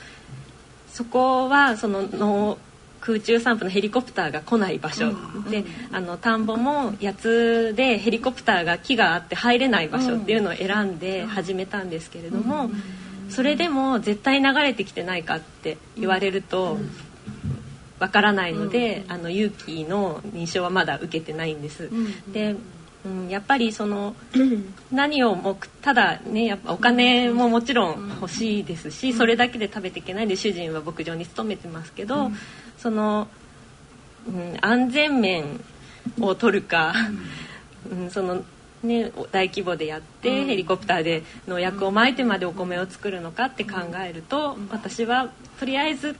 [0.90, 2.58] そこはそのの
[3.06, 5.12] 空中散布のヘリコプターが来ない場所。
[5.50, 12.72] であの田んぼも八つでヘリコプターが木があって入れない場所っていうのを選んで始めたんですけれども
[13.30, 16.80] それでも絶対流れてきてないかって言われると
[18.00, 21.92] わからないのであの勇気の認証はまだ受けてないんです。
[22.32, 22.56] で
[23.06, 24.16] うん、やっぱりその
[24.92, 32.32] 何を目ただねやっぱお金ももちろん欲しいですしそれだけで食べていけないんで主人は牧場に勤めてますけど、
[32.78, 33.28] その、
[34.28, 35.60] うん、安全面
[36.20, 36.94] を取るか、
[37.92, 38.44] うん、その
[38.84, 46.16] ね、大規模でやって、ヘリコプターで農薬をまいてまでお米を作るのかって考えると、私はとりあえず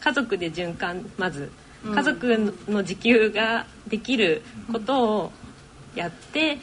[0.00, 1.50] 家族で循環まず
[1.84, 5.32] 家族の自給ができることを
[5.96, 6.58] やって、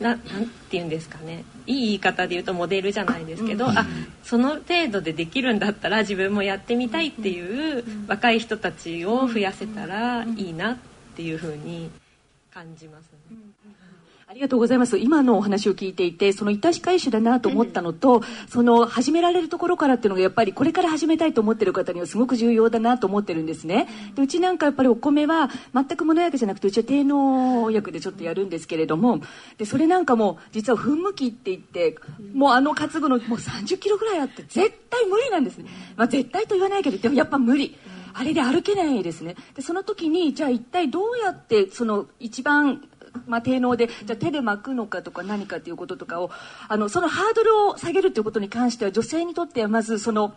[0.00, 1.44] うん、ななんて言うんですかね。
[1.66, 3.86] いい言い方で言うとモデルじゃないですけど、うん、あ
[4.22, 10.76] その程度でできるんだったら自分もやってみたいっていう若い人たちを増やせたらいいなっ
[11.16, 11.90] ていうふうに
[12.52, 13.47] 感じますね。
[14.30, 14.98] ありがとうございます。
[14.98, 23.88] 今のお話を聞いていて、その致し返しだなと思ったのと、その始められるところからっていうのがやっぱりこれから始めたいと思ってる方にはすごく重要だなと思ってるんですね。
[24.14, 29.22] でうちなんかやっぱりお米は全く無農薬じゃなくて、うちは低農薬でちょっとやるんですけれども、
[29.56, 31.96] で、それなんかも実は噴霧器って言って、
[32.34, 35.70] もうあの担ぐのもう30キロぐらいあって絶対無理なんですね。
[35.96, 37.78] まあ絶対と言わないけど、でもやっぱ無理。
[38.12, 39.36] あれで歩けないですね。
[39.54, 42.82] で、その時に、じゃあ一体どうやって、その一番
[43.26, 46.30] まあ、低能でじゃ手で巻くのかとか何かということとかを
[46.68, 50.34] あのそのハードルを下げるということに関しては女性にとってはまずその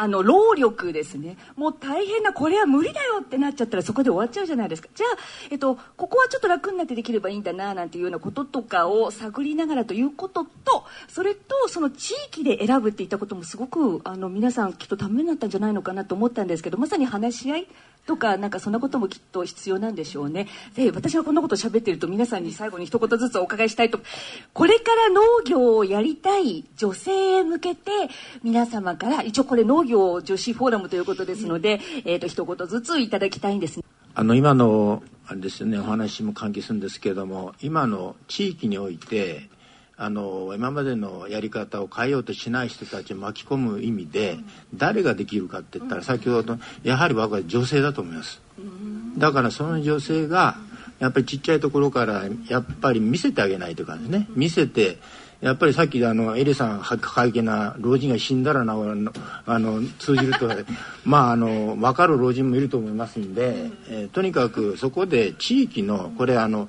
[0.00, 1.36] あの労力ですね。
[1.56, 4.88] もう大変なこれは無理だよってなっちゃったらそこで終わっちゃうじゃないですか。
[4.94, 5.18] じゃあ、
[5.50, 17.68] えっと、ここはちょっと楽になってできればいいんだななんていうようなこととかを探りながらということとそれとその地域で選ぶっていったこともすごくあの皆さんきっとためになったんじゃないのかなと思ったんですけどまさに話し合い
[18.06, 20.48] とかなんかそんなこともきっと必要なんでしょうね。
[20.74, 24.00] で私はこんなこと喋ってると皆さんに最後に一言ずつお伺いしたいと。
[24.54, 27.90] これから農業をやりたい女性へ向けて
[28.42, 33.80] 皆様から一応これ農業業女子フォーラムということですので、えっ、と一言ずついただきたいんです。
[34.14, 39.48] あの今のあれですよねお話も関係するんですけれども今の地域において
[39.96, 44.38] あの今までのやり方を変えようとしない人たちを巻き込む意味で
[44.74, 48.40] 誰ができるかって言ったら先ほどやはり僕は女性だと思います。
[49.18, 50.56] だからその女性が
[50.98, 54.28] やっぱりちっちゃいところからやっぱり見せてあげないというかですね。
[54.34, 54.98] 見せて
[55.40, 60.48] やっぱりさっきあのエリさん会見な老人が死んだらなあの通じると
[61.04, 66.68] まああの分かる老人もいると思いますんで、えー、とにかくそこで地域のこれあの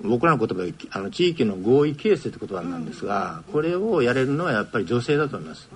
[0.00, 5.68] 僕らの言葉であの地域の合意形成って言葉なんですがこれをやれるのはやっぱり女性だと思います、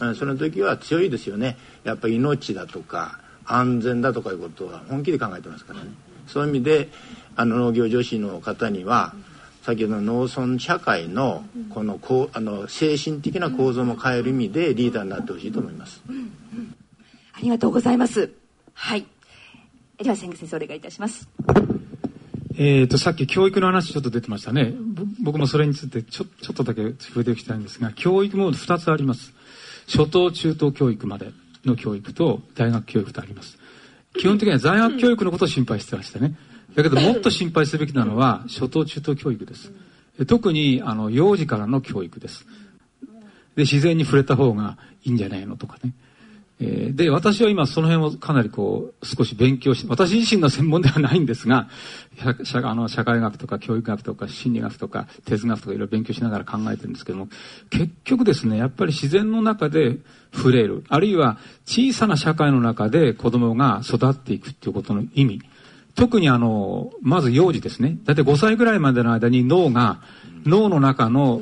[0.00, 1.56] うん、その時は強いですよね。
[1.82, 5.90] やっぱり命だとか安全だとかいうことは本気で考えてますからね。
[6.26, 6.88] そういう意味で
[7.36, 9.14] あの農業女子の方には
[9.64, 16.02] 先ほどの農村社会のこのこうあの精神的な構造も変える意味でリーダーになってほしいと思います、
[17.32, 18.30] ありがとうございます
[18.74, 19.06] はい
[19.96, 21.26] では先生お願いいたします
[22.56, 24.74] えーと、さっき教育の話ちょっと出てましたね。
[25.24, 29.32] 僕もそれについてちょちょっとだけ触れておきたいんですが、教育も2つあります。
[29.88, 31.32] 初等中等教育まで
[31.64, 33.58] の教育と大学教育とあります。
[34.16, 36.36] 基本的には在学教育のことを心配してましたね。
[36.76, 39.72] だけどもっと心配すべきなのは初等中等教育です。
[40.26, 42.46] 特にあの幼児からの教育です。
[43.56, 45.92] で、自然に触れた方がいいんじゃないのとかね。
[46.60, 51.68] えー、で、私は今その辺をかなりこう、少し勉強して、私自身の専門ではないんですが、
[52.44, 57.28] 社あの社会学とか教育学とか心理学とか哲学とかいろいろ勉強しながら考えてるんですけども、
[57.70, 59.98] 結局ですね、やっぱり自然の中で
[60.32, 65.42] 触れる、あるいは小さな社会の中で子供が育っていくっていうことの意味、
[65.94, 67.98] 特にあの、まず幼児ですね。
[68.04, 70.00] だいたい5歳ぐらいまでの間に脳が、
[70.44, 71.38] 脳の中の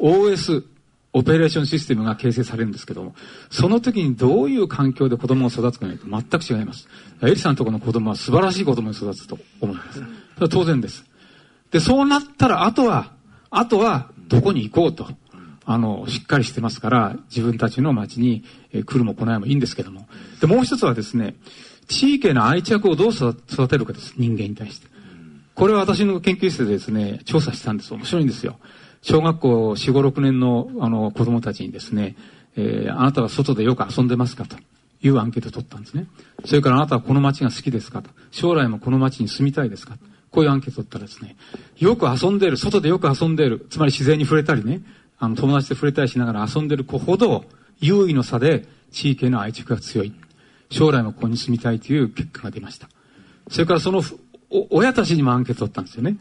[0.00, 0.64] OS、
[1.12, 3.14] オペレーションシステムが形成されるんですけども、
[3.50, 6.88] その時にどういう環境で子供を育つかにと全く違います。
[7.22, 9.98] エリさんのところの子供は素晴らしい子供に育つと思います。
[9.98, 10.06] それ
[10.40, 11.04] は当然です。
[11.70, 13.12] で、そうなったら、あとは、
[13.50, 15.08] あとは、どこに行こうと。
[15.64, 18.44] あの、しっかりしてますから、自分たちの町に
[18.84, 20.06] 来るも来ないもいいんですけども。
[20.40, 21.34] で、もう一つはですね、
[21.88, 23.34] 地域への愛着をどう育
[23.68, 24.14] てるかです。
[24.16, 24.88] 人間に対して。
[25.54, 27.94] これは私の研究室でですね、調査したんです。
[27.94, 28.58] 面白いんですよ。
[29.02, 32.16] 小学校4、5、6年のあの子供たちにですね、
[32.56, 34.56] えー、あなたは外でよく遊んでますかと
[35.00, 36.06] いうアンケートを取ったんですね。
[36.44, 38.10] それからあなたはこの街が好きですかと。
[38.30, 39.96] 将来もこの街に住みたいですか
[40.30, 41.36] こういうアンケートを取ったらですね、
[41.78, 44.82] よく遊んでいる、外でよく遊んでいる、つまり自然に触れたりね、
[45.18, 47.44] あの友達と触れたりしながら遊んでる子ほど、
[47.80, 50.12] 優位の差で地域への愛着が強い。
[50.70, 52.88] 将来もここに住みたいという結果が出ました。
[53.50, 54.02] それからその
[54.70, 56.16] 親たちにもアンケートを取ったんですよね。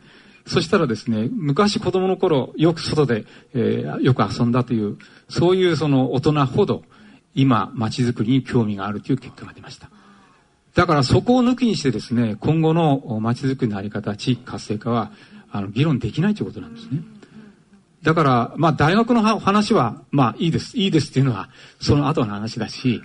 [0.48, 4.98] そしたらですね、昔子供の頃、よく外で、えー、よく遊んだという、
[5.28, 6.84] そういうその大人ほど、
[7.34, 9.90] 今、街づくりに興味があるという結果が出ました。
[10.76, 15.12] だからそこを抜きにしてですね、今後の街づくりのあり方、地域活性化は、
[15.52, 17.02] あの、議論できないということなんですね。
[18.04, 20.78] だから、まあ、大学の話は、まあ、いいです。
[20.78, 21.50] いいですっていうのは、
[21.82, 23.02] その後の話だし、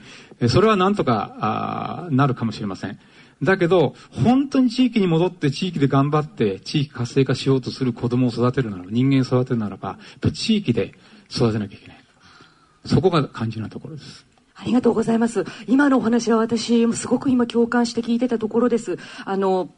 [0.48, 2.98] それはなんとか、あなるかもしれません。
[3.42, 10.94] だけど、本当に地域に戻って地域で頑張って地域活性化しようとする子供を育てるなら、人間を育てるならば、やっぱ地域で
[11.30, 12.00] 育てなきゃいけない。
[12.86, 14.26] そこが肝心なところです。
[14.54, 15.44] ありがとうございます。
[15.66, 18.98] 今のお話は私、すごく今共感して聞いてたところです。
[19.24, 19.70] あの、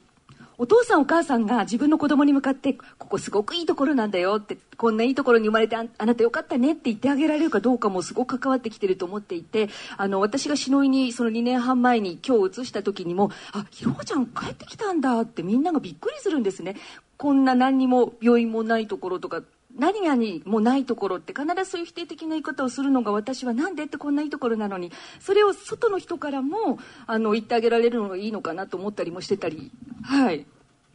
[0.62, 16.76] お父さんお母さんが自分の子供に向かってここすごくいいところなんだよってこんないいところに生まれてあなたよかったねって言ってあげられるかどうかもすごく関わってきてると思っていてあの私が篠井にその2年半前に今日移した時にも「あひろこちゃん帰ってきたんだ」ってみんながびっくりするんですね。
[17.16, 19.42] こんな何にも病院もないところとか
[19.76, 29.72] 何々もないところって必ずそういう否定的な言い方をするのが私は何でってこんないいところなのにそれを外の人からもあの言ってあげられるのがいいのかなと思ったりもしてたり
[30.02, 30.46] はい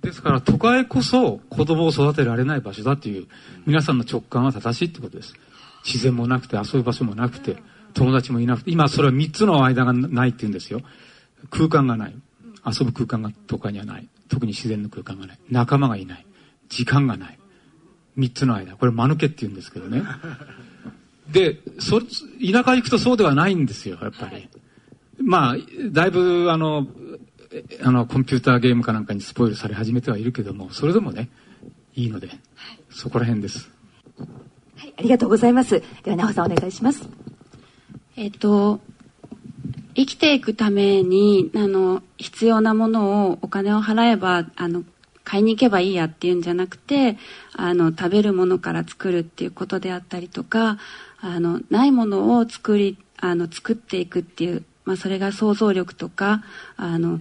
[0.02, 3.28] ですから都会こそ子供を育てられない場所だという
[3.65, 5.34] 皆さんの直感は正しいってことです。
[5.86, 7.57] 自然もなくて遊ぶ場所もなくて
[7.94, 10.82] 友達もいなくて今それは3つの間がないって言うんですよ。
[11.49, 12.15] 空間がない。
[12.65, 14.07] 遊ぶ空間が都会にはない。
[14.30, 15.40] 特に自然の空間がない。
[15.49, 16.26] 仲間がいない。
[16.69, 17.40] 時間がない。
[18.18, 18.76] 3つの間。
[18.76, 20.03] これ間抜けって言うんですけどね。
[21.32, 22.07] で、そ、田
[22.64, 24.48] 舎行くとそうではないんですよ、やっぱり。
[25.19, 25.57] まあ、
[25.91, 26.88] だいぶ、あの、
[27.84, 31.29] あの、コンピューターゲームかなんかにスポイルされ始めてはいるけども、それでもね、
[31.95, 32.39] いいので、はい、
[32.89, 33.69] そこら辺です。
[34.77, 35.81] はい、ありがとうございます。
[36.03, 37.07] では、なおさんお願いします。
[38.15, 38.79] えっと、
[39.95, 44.84] 生きていくために、あの、必要なものをお金を払えば、あの、
[45.23, 47.17] 買いに行けばいいやっていうんじゃなくて、
[47.53, 50.77] あの、食べるものから作るっていうことであったりとか、
[51.19, 56.43] あの、ないものを作り、あの作っていくっていう、まあ、それが想像力とか
[56.75, 57.19] あの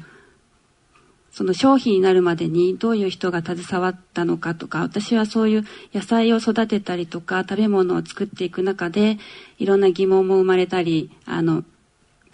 [1.36, 9.18] その商品になるまでにどういう人が携わったのかとか私はそういう野菜を育てたりとか食べ物を作っていく中で
[9.58, 11.62] いろんな疑問も生まれたりあの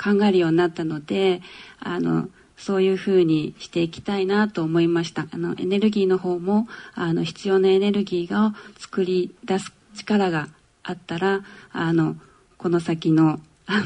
[0.00, 1.42] 考えるようになったので
[1.80, 5.26] あのそういうふうにしていきたいなと思いました。
[5.32, 10.46] あのエネルギーの方もあの必要なエネルギーを作り出す力が
[10.84, 11.40] あったら
[11.72, 12.14] あの
[12.56, 13.80] この先のあ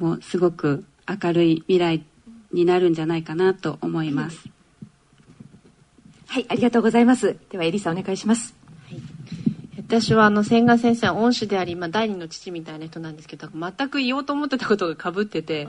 [0.00, 2.04] のもうすごく明るい未来
[2.54, 4.48] になるんじゃないかなと思います。
[6.28, 7.36] はい、ありがとうございます。
[7.50, 8.54] ではエリさんお願いします。
[9.76, 15.68] 私はあの千賀先生は恩師であり、まあ、第二の父みたいな人なんですけど全く言おうと思ってたことがかぶってて。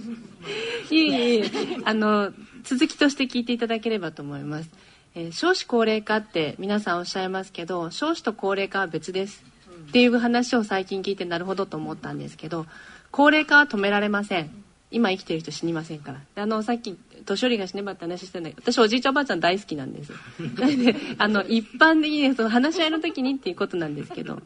[0.90, 1.50] いえいえ
[1.84, 2.32] あの
[2.64, 4.70] 続きとして聞いていただければと思います、
[5.14, 9.44] えー、少子高齢化って皆さんおっしゃいますけど少子と高齢化は別です。
[9.88, 12.66] っていう話を最近聞いてなるほどと思ったんですけど
[13.10, 14.50] 高齢化は止められません
[14.90, 16.42] 今生きてる人死にませんから。
[16.42, 20.12] あのさっき年寄りが死ねばって話してない私おじいちゃんおばあちゃん大好きなんです。
[20.38, 24.40] な のであの一般的にその話し合いの時にっていうことなんですけど。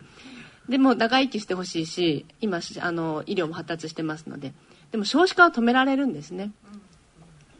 [0.68, 4.52] でも長生きしてほしいし今あの医療も発達してますので。
[4.92, 6.52] でも少子化は止められるんですね。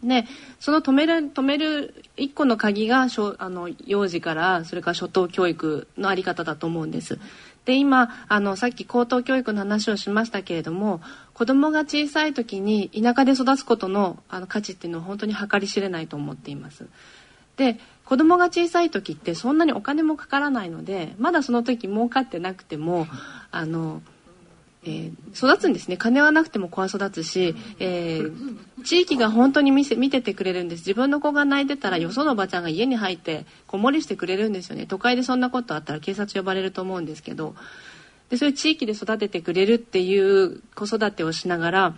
[0.03, 0.27] で
[0.59, 3.07] その止める止める一個の鍵が
[3.39, 7.19] あの幼児からそれから初等教育の在り方だと思うんです。
[7.65, 11.01] で今あのさっき高等教育の話をしましたけれども
[11.33, 16.87] 子供が小さい時に田舎で育つことのあの価値っていうのは本当に計り知れないと思っています。
[17.57, 23.07] で子供が小さい時ってそんなにお金もかからないのでまだその時儲かってなくても
[23.51, 24.03] あの
[24.85, 25.97] えー、育つんですね。
[25.97, 30.81] 金はなくても子は育つし、えー、地域が本当に見せ見ててくれるんです。
[30.81, 34.87] 自分の子が泣いてたらよそのおばちゃんが家に入って子守りしてくれるんですよね。
[34.87, 37.55] 都会でそんなことあったら警察呼ばれると思うんですけど。
[38.33, 41.95] でそういう地域で育ててくれるっていう子育てをしながら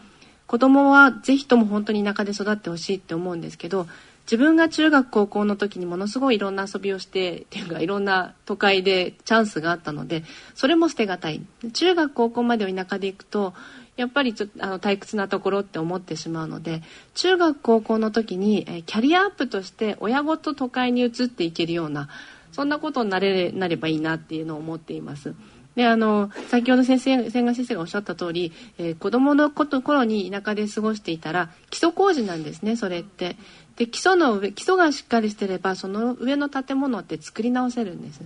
[0.49, 3.87] 子供は是非とも本当に田舎で育ってほしいって思うんですけど
[4.25, 10.25] 自分が中学高校の時にものすごいいろんな遊びをしてっていうかいろんな都会でチャンスがあったので
[10.55, 11.43] それも捨てがたい
[11.73, 13.53] 中学高校までを田舎で行くと
[13.97, 16.83] やっぱりちょあの退屈なところって思ってしまうので
[17.15, 22.09] 中学高校の時にキャリアアップとして親ごと都会に移っていけるような
[22.51, 25.35] そんなことになれなればいいなっていうのを思っています。
[25.75, 33.37] であの先ほど先生千賀先生がおっしゃった通り、えー、子供のこと頃に田舎で過ごしていたら基礎工事なんですねそれって
[33.77, 38.23] で基礎の上基礎がしっかりしてればその上の建物って作り直せるんです。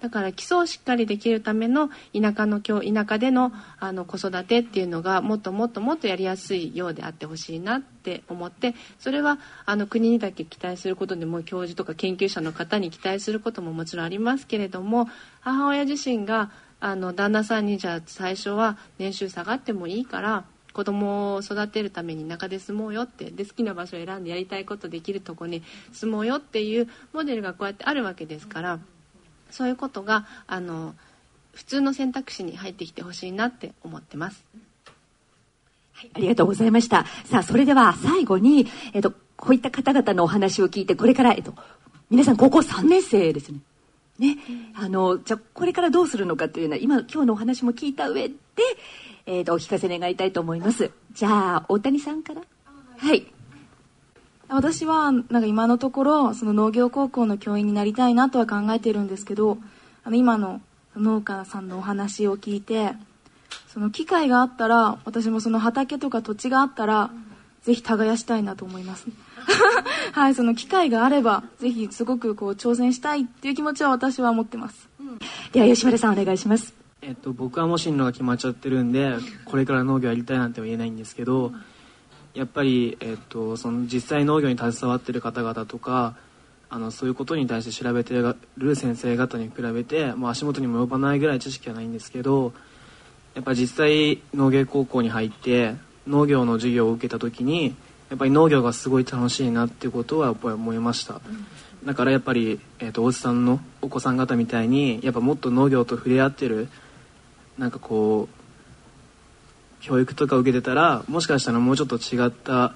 [0.00, 15.08] だから基礎をしっかりできるための田舎の田舎でのあの子育てっていうのがもっともっともっとやりやすいようであってほしいなって思ってそれはあの国にだけ期待することでも教授とか研究者の方に期待することももちろんありますけれども
[15.40, 16.50] 母親自身が
[16.80, 20.44] あの旦那さんにじゃあ最初は年収下がってもいいから
[20.74, 28.80] 子供を育てるために田舎で住もうよってで好きな場所を選んでやりたいことできるとこに住もうよっていうモデルがこうやってあるわけですから
[29.50, 30.94] そういうことがあの
[31.52, 34.44] 普通の選択肢に入ってきてほしいなって思ってます。
[35.92, 37.06] はい、ありがとうございました。
[37.24, 41.54] さあ、それでは最後に、えっと、こういった方々のお話を聞いて、これから、えっと、
[42.10, 43.60] 皆さん高校3年生ですね。
[44.18, 44.38] ね、
[44.74, 48.34] あの、じゃこれからどうするのかというのは、今、今日のお話も聞いた上で、
[49.26, 50.90] えーと、お聞かせ願いたいと思います。
[51.12, 52.42] じゃあ大谷さんから。
[52.98, 53.26] はい。
[54.48, 59.58] 私はなんか今のところその農業高校の教員になりたいなとは考えているんですけど
[60.04, 60.60] あの今の
[60.96, 62.92] 農家さんのお話を聞いて
[63.68, 67.10] その機会があったら私もその畑とか土地があったら、
[67.62, 69.06] ぜひ耕したいなと思います
[70.12, 75.18] はいその機会があればぜひすごくこう挑戦したいっていう気持ちは私は持ってます、うん、
[75.52, 76.74] では吉村さんお願いします。
[77.06, 81.52] えっと、僕はもう進路が決まっちゃってるんでこれから農業やりたいなんては言えないんですけど
[82.32, 86.16] やっぱり、えっと、その実際農業に携わってる方々とか
[86.70, 88.14] あのそういうことに対して調べて
[88.56, 92.52] る先生方に比べてもう足元にも及ばないぐらい知識はないんですけど
[93.34, 95.74] やっぱ実際農芸高校に入って
[96.06, 97.76] 農業の授業を受けた時に
[98.14, 101.20] やっぱり農業がすごい楽しいなっていうことはやっぱり思いました。
[101.84, 106.68] だからやっぱり、えーと、と大津さんのお子さん方みたいにやっぱもっと農業と触れ合ってる
[107.58, 112.72] なんかこう教育とか受けてたらもしかしたらもうちょっと違った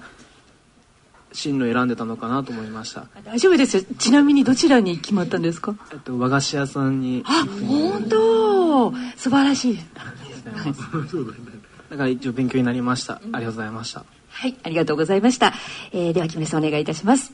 [1.31, 3.07] 進路選んでたのかなと思いました。
[3.23, 3.83] 大丈夫ですよ。
[3.97, 5.73] ちなみにどちらに決まったんですか？
[5.93, 7.23] えっと和菓子屋さんに。
[7.25, 8.91] あ本当。
[9.15, 9.79] 素晴らしい。
[11.89, 13.13] だから一応勉強になりました。
[13.15, 14.03] ありがとうございました
[14.39, 15.51] はいありがとうございました、
[15.91, 17.33] えー、では木村さんお願いいたします。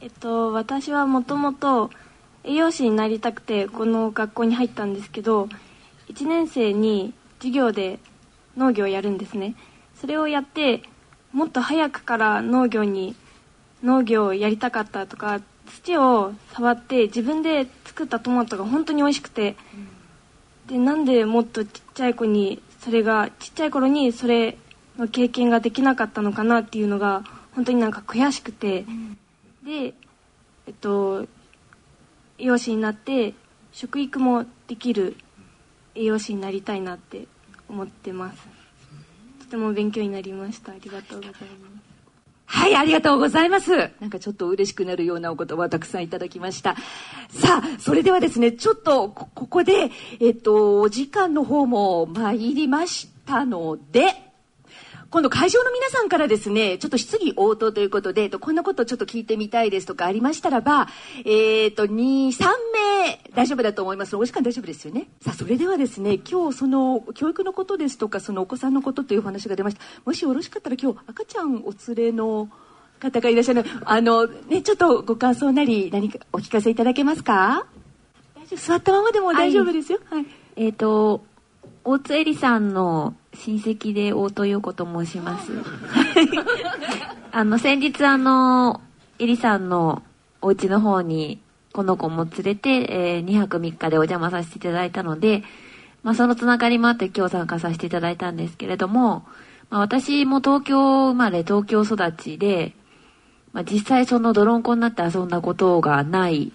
[0.00, 1.88] えっと私はもともと
[2.42, 5.48] 栄養士になりたくてこの学校に入ったんですけど
[6.08, 8.00] 1年生に授業で
[8.56, 9.54] 農業をやるんですね。
[9.94, 10.82] それをやって
[11.32, 13.14] もっと早くから農業に
[13.84, 19.54] 農業をやりたかったとか土を触って自分で作ったトマトが本当に美味しくて、
[20.66, 24.58] でなんでもっとちっちゃい子にそれがちっちゃい頃にそれ
[24.98, 27.24] の経験ができなかったのかなっていうのが
[27.54, 28.84] 本当になんか悔しくて、
[29.64, 29.94] で
[30.66, 31.26] えっと
[32.38, 33.34] 栄養士になって
[33.72, 35.16] 食育もできる
[35.94, 37.26] 栄養士になりたいなって
[37.68, 38.48] 思ってます。
[39.40, 40.72] とても勉強になりました。
[40.72, 41.92] ありがとうございます。
[42.46, 43.90] はい、ありがとうございます。
[43.98, 46.76] なんかちょっと嬉しくなるようなお言葉をたくさんいただきました。
[47.30, 49.90] さあ、それではですね、ちょっとこここで、
[50.20, 54.31] えっと、お時間の方も参りましたので、
[55.12, 60.88] 今度会場の皆さんからですね、ちょっと質疑応答ということで、えっとこんなことちょっと聞いてみたいですとかありましたらば、
[61.26, 62.44] えっと、2、3
[63.04, 64.16] 名大丈夫だと思います。
[64.16, 65.08] お時間大丈夫ですよね。
[65.20, 69.82] さあ、それではですね、今日その教育のことですとか、そのお子さんのことというお話が出ました。
[70.06, 72.48] もしよろしかったら今日赤ちゃんお連れの
[72.98, 73.66] 方がいらっしゃる。
[73.84, 77.66] あの、ね、ちょっとご感想なり何かお聞かせいただけますか？
[78.34, 79.98] 大丈夫座ったままでも大丈夫ですよ。
[80.08, 80.26] はい。
[80.56, 81.22] えっ、と
[81.84, 85.52] 大津絵里さんの親戚で大戸陽子と申します。
[87.32, 88.80] あの先日あの
[89.18, 90.02] 絵里さんの
[90.40, 91.40] お家の方に
[91.72, 95.42] この子も連れて、えー2泊3日でお邪魔させていただいたので、
[96.02, 99.24] まあ、そのつながりもあって今日参加させていただいたんですけれども、
[99.70, 102.74] まあ、私も東京生まれ東京育ちで、
[103.52, 106.52] まあ、実際その泥んこになって遊んだことがない、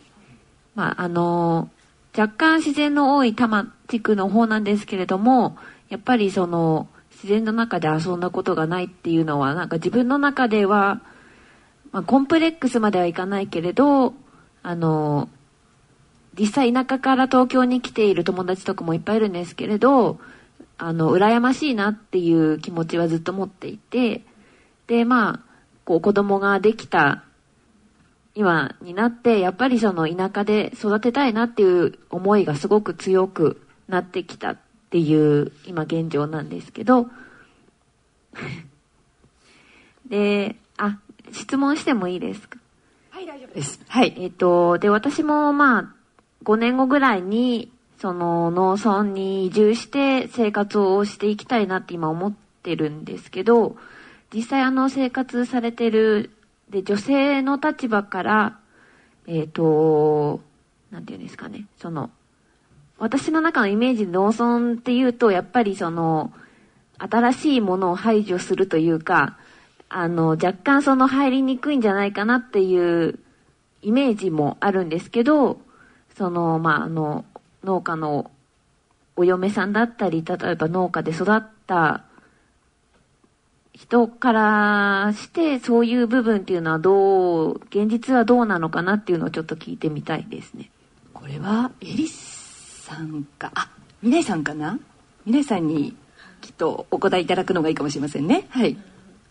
[0.75, 1.69] まあ、あの
[2.17, 5.57] 若干自然の多い多摩地区の方なんですけれども
[5.89, 11.01] やっぱりその自然の中で遊んだことがないっていうのはなんか自分の中では、
[11.91, 14.13] まあ、コンプレックスまではいかないけれど
[14.63, 15.29] あの
[16.37, 20.19] 実際田舎から東京に来ている友達とかもいっぱいいるんですけれど
[20.77, 24.23] あの羨ましいなっていう気持ちはずっと持っていて
[24.87, 25.39] でまあ
[25.85, 27.23] こう子供ができた
[28.39, 34.57] 今になってやっぱりその田舎で育てたいなっていう思いがすごく強くなってきたっ
[34.91, 37.09] ていう今現状なんですけど
[40.07, 40.99] であ
[41.31, 42.59] 質問してもいいですか？
[43.09, 43.81] はい、大丈夫です。
[43.87, 44.13] はい。
[44.17, 45.93] えっとで私もまあ
[46.43, 53.75] 5年後ぐらいにその農村に移住して生活をしていきたいなって今思ってるんですけど
[54.31, 56.29] 実際あの生活されてる
[56.69, 58.59] で女性の立場から
[59.27, 60.39] えっ、と
[60.91, 61.65] なんていうんですかね。
[61.77, 62.09] その
[62.97, 66.33] 私の中のイメージで農村っていうとやっぱりその
[66.97, 69.37] 新しいものを排除するというか
[69.89, 73.19] あの若干その入りにくいんじゃないかなっていう
[73.81, 75.59] イメージもあるんですけど
[76.17, 77.25] そのまああの
[77.63, 78.31] 農家の
[79.15, 82.03] お嫁さんだったり例えば農家で育った
[83.77, 90.71] 人からしてそういう部分っていうのはどう現実はどうなのかなっていうのをちょっと聞いてみたいですね。
[91.13, 93.51] これはエリさんか。
[93.53, 93.69] あ
[94.01, 94.79] 皆さんかな？
[95.25, 95.95] 皆さんに
[96.41, 98.47] きっとお答えいただくのがいいかもしれませんね。
[98.49, 98.75] はい。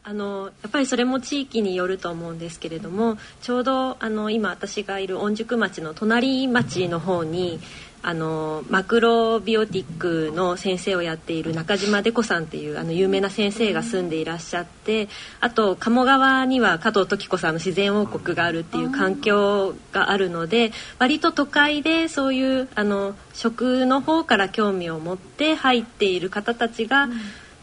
[0.05, 7.59] あのやっぱりそれも地域によると思うんですけれどもちょうどあの今私がいる御宿町の隣町の方に
[8.03, 15.09] あのマクロビオティックの先生をやっている中島デコさんっていうあの有名な先生が住んでいらっしゃって
[15.41, 27.09] あと鴨川には加藤時子さんの自然王国があるっていう環境があるので割と都会でそういうあの食の方から興味を持って入っている方たちが、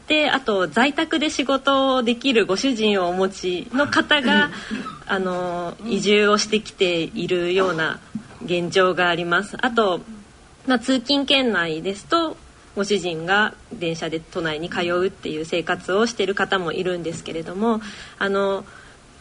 [0.07, 4.51] であと在宅で仕事をできるご主人をお持ちの方が
[5.07, 7.99] あの移住をしてきているような
[8.43, 9.57] 現状があります。
[9.61, 10.01] あと
[10.68, 12.38] まあ、通勤圏内ですと
[12.76, 17.81] ご主人が電車で都内に通うっていう生活をしている方もいるんですけれども
[18.18, 18.65] あの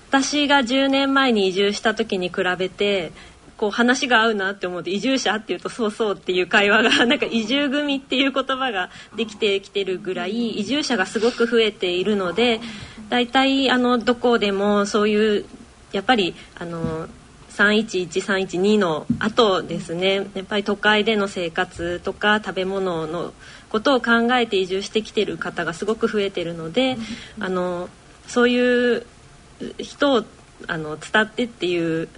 [0.08, 3.12] 私が10年前に移住した時に比べて
[3.56, 12.60] こう話が合うなって思って移住者っていうとそうそうっていう会話が なんか移住組っていう言葉ができてきてるぐらい移住者がすごく増えているので
[13.08, 15.44] 大体あのどこでもそういう
[15.92, 17.06] やっぱりあの
[17.56, 20.26] 311312の後ですね。
[20.34, 23.32] やっぱり都会での生活とか食べ物の
[23.68, 26.96] ことを考えて移住してきてる方がすごく増えてるので
[27.40, 27.88] あの
[28.26, 29.06] そういう
[29.78, 30.24] 人を
[30.68, 32.08] あの伝ってっていう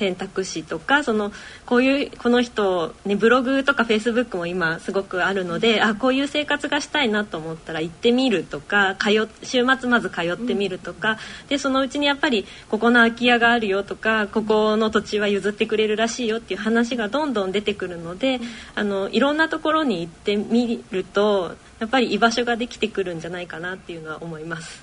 [0.00, 1.30] 選択肢とかその
[1.66, 11.18] こういうこの人、ね、ブログとかフェイスブックも今すごくあるのであこういう生活がしたいなと思ったら行ってみるとか通週末まず通ってみるとか、
[11.48, 18.40] でそのうちにやっぱりここの空き家があるよとかここの土地は譲ってくれるらしいよっていう話がどんどん出てくるので
[18.74, 24.82] あのいろんなところに行ってみるとやっぱり居場所ができてくるんじゃないかなっていうのは思います。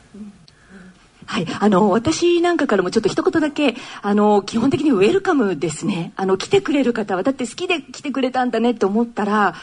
[1.28, 1.48] はい。
[1.60, 6.14] あの、私なんかからもちょっと一言だけ、あの、基本的にウェルカムですね。
[6.16, 9.54] あの、来てくれる方は、だって好きで来てくれたんだねって思ったら、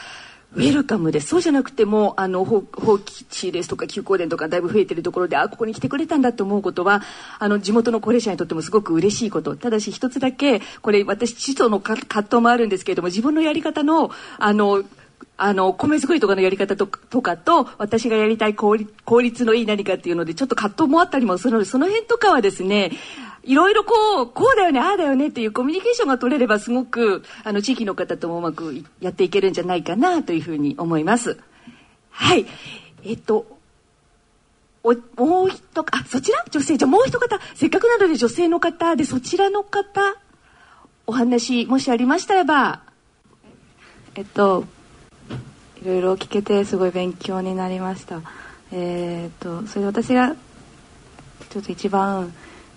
[0.55, 1.29] ウェルカムです。
[1.29, 7.03] そうじゃなくても、あの、放棄地ですとか、休耕田とかだいぶ増えてるところで、あ、ここに来てくれたんだと思うことは、
[7.39, 9.57] あの、地元の高齢者にとってもすごく嬉しいこと。
[9.57, 14.85] ただし一つだけ、これ私、地層の葛藤もあるんですけれども、自分のやり方の、あの、
[15.37, 22.93] あの、米作りとかのやり方とかと、私がやりたい効率のいい何かっていうので、ちょっと葛藤もあったりもするので、その辺とかはですね、
[23.43, 31.37] いろいろこう、こうだよね、ああだよねっていうコミュニケーションが取れればすごく、あの、地域の方ともうまくやっていけるんじゃないかなというふうに思います。
[32.11, 32.47] はい。
[33.05, 33.47] えっと、
[34.85, 34.93] お、
[35.23, 36.45] もう一方、あ、そちら？
[36.51, 36.77] 女性。
[36.77, 40.15] じゃもう一方、せっかくなので女性の方で、そちらの方、
[41.07, 42.83] お話、もしありましたらば。
[44.15, 44.65] えっと、
[45.85, 48.23] いろいろ聞けてすごい勉強になりました。
[48.73, 50.35] えー、っとそれで私が
[51.51, 52.33] ちょっと一番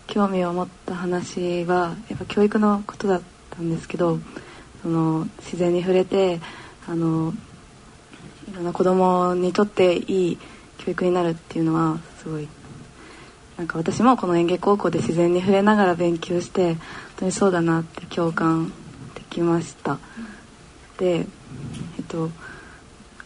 [0.08, 4.20] 興味を持った話はやっぱ教育のことだったんですけど
[4.82, 6.42] その自然に触れて
[6.86, 7.34] あの
[8.52, 10.38] いろんな子供にとっていい
[10.78, 12.48] 教育になるっていうのはすごい
[13.58, 16.82] なんか私もこの園芸高校で自然に触れながら勉強して本
[17.18, 18.74] 当にそうだなって共感
[19.16, 19.98] できました。
[20.98, 21.26] でえっ
[22.10, 22.30] と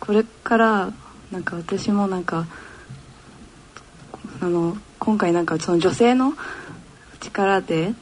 [0.02, 0.94] これから
[1.32, 2.48] なんか私もなんか
[4.41, 6.34] あの今回なんかその女性の
[7.22, 7.94] 力で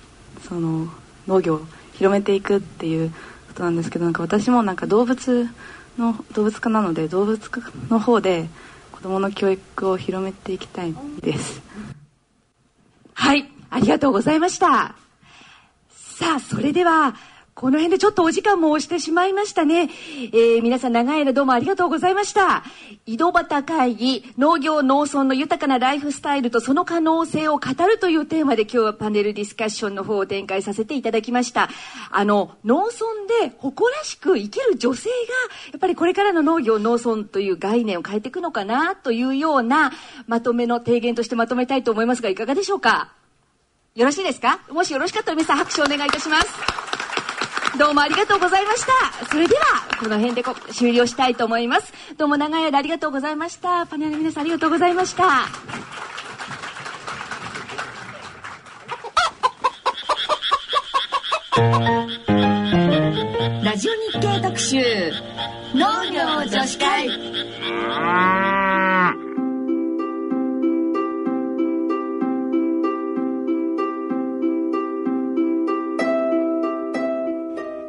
[0.47, 0.87] その
[1.27, 1.61] 農業を
[1.93, 5.47] 広めていくっていうことなんですけどなんか私もなんか動物
[5.97, 8.47] の動物科なので動物科の方で
[8.93, 11.61] 子どもの教育を広めていきたいです。
[13.13, 14.95] はいありがとうございました。
[15.89, 17.15] さあそれでは
[17.59, 19.89] この辺でちょっとお時間も押してしまいましたね。
[20.31, 22.63] えー、皆さん長い間どうもありがとうございました。
[23.05, 31.69] 井戸端会議、農業農村の豊かなライフスタイルとその可能性を語るというテーマで今日はパネルディスカッションの方を展開させていただきました。
[32.11, 32.93] あの、農村
[33.49, 35.15] で誇らしく生きる女性が、
[35.73, 39.91] やっぱりこれからの農業農村という概念を変えていくのかなというような
[40.27, 43.11] まとめの提言としてまとめたいと思いますが、いかがでしょうか？
[43.95, 44.61] よろしいですか？
[44.71, 46.88] もしよろしかったら皆さん拍手をお願いいたします。
[47.79, 48.91] どうもありがとうございました。
[49.27, 49.61] それでは、
[49.97, 50.43] この辺で
[50.73, 51.93] 終了したいと思います。
[52.17, 53.85] どうも長い間ありがとうございました。
[53.85, 55.23] パネルの皆さんありがとうございました。
[63.63, 64.77] ラジオ日経特集
[65.73, 67.07] 農業女子会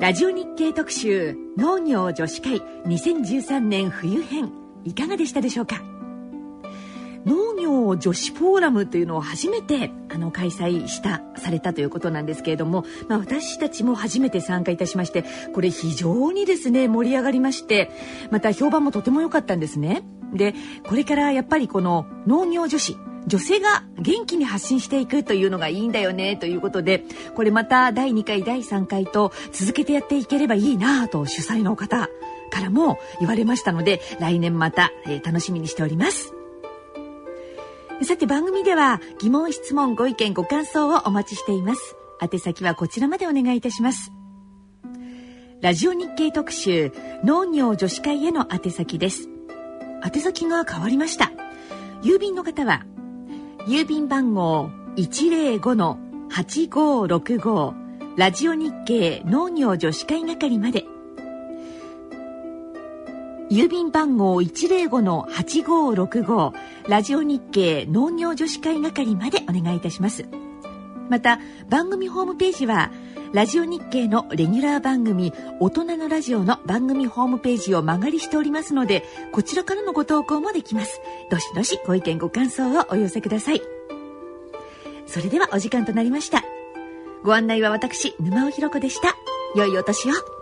[0.01, 4.51] ラジオ日経特集農業女子会2013年冬編
[4.82, 5.82] いかがでしたでしょうか？
[7.27, 17.90] 農業女子フォーラムというのを初めてあの開催したされたということなんですけれども、まあ、私たちも初めて参加いたしましてこれ非常にですね盛り上がりまして
[18.31, 20.02] また評判もとても良かったんですね。
[20.32, 20.55] で
[20.89, 22.97] これからやっぱりこの農業女子
[23.27, 32.09] 女性が元気に発信していくというのがいいんだよねということでこれまた第2回第3回と続けてやっていければいいなと主催の方
[32.51, 36.35] からも言われましたので来年また、えー、楽しみにしております。
[38.03, 41.97] さて番組では疑問質問ご意見ご感想をお待ちしています。
[42.21, 44.11] 宛先はこちらまでお願いいたします。
[45.61, 46.93] ラジオ日経特集
[47.23, 49.29] 農業女子会への宛先です。
[50.03, 51.31] 宛先が変わりました。
[52.03, 52.87] 郵便の方は
[53.71, 57.75] 郵便番号105-8565
[58.17, 60.87] ラジオ日経農業女子会係まで。
[63.49, 66.53] 郵便番号105-8565
[66.89, 70.27] ラジオ日経農業女子会係までお願いいたします。
[71.09, 71.39] また
[71.69, 72.91] 番組ホームページは
[73.32, 81.01] ラジオ日経のレギュラー番組大人のラジオの番組ホームページを間借りしておりますのでこちらからのご投稿もできます。
[81.31, 83.62] どしどしご意見ご感想をお寄せください。
[85.07, 86.43] それではお時間となりました。
[87.23, 89.15] ご案内は私沼尾ひろ子でした。
[89.55, 90.40] 良いお年を。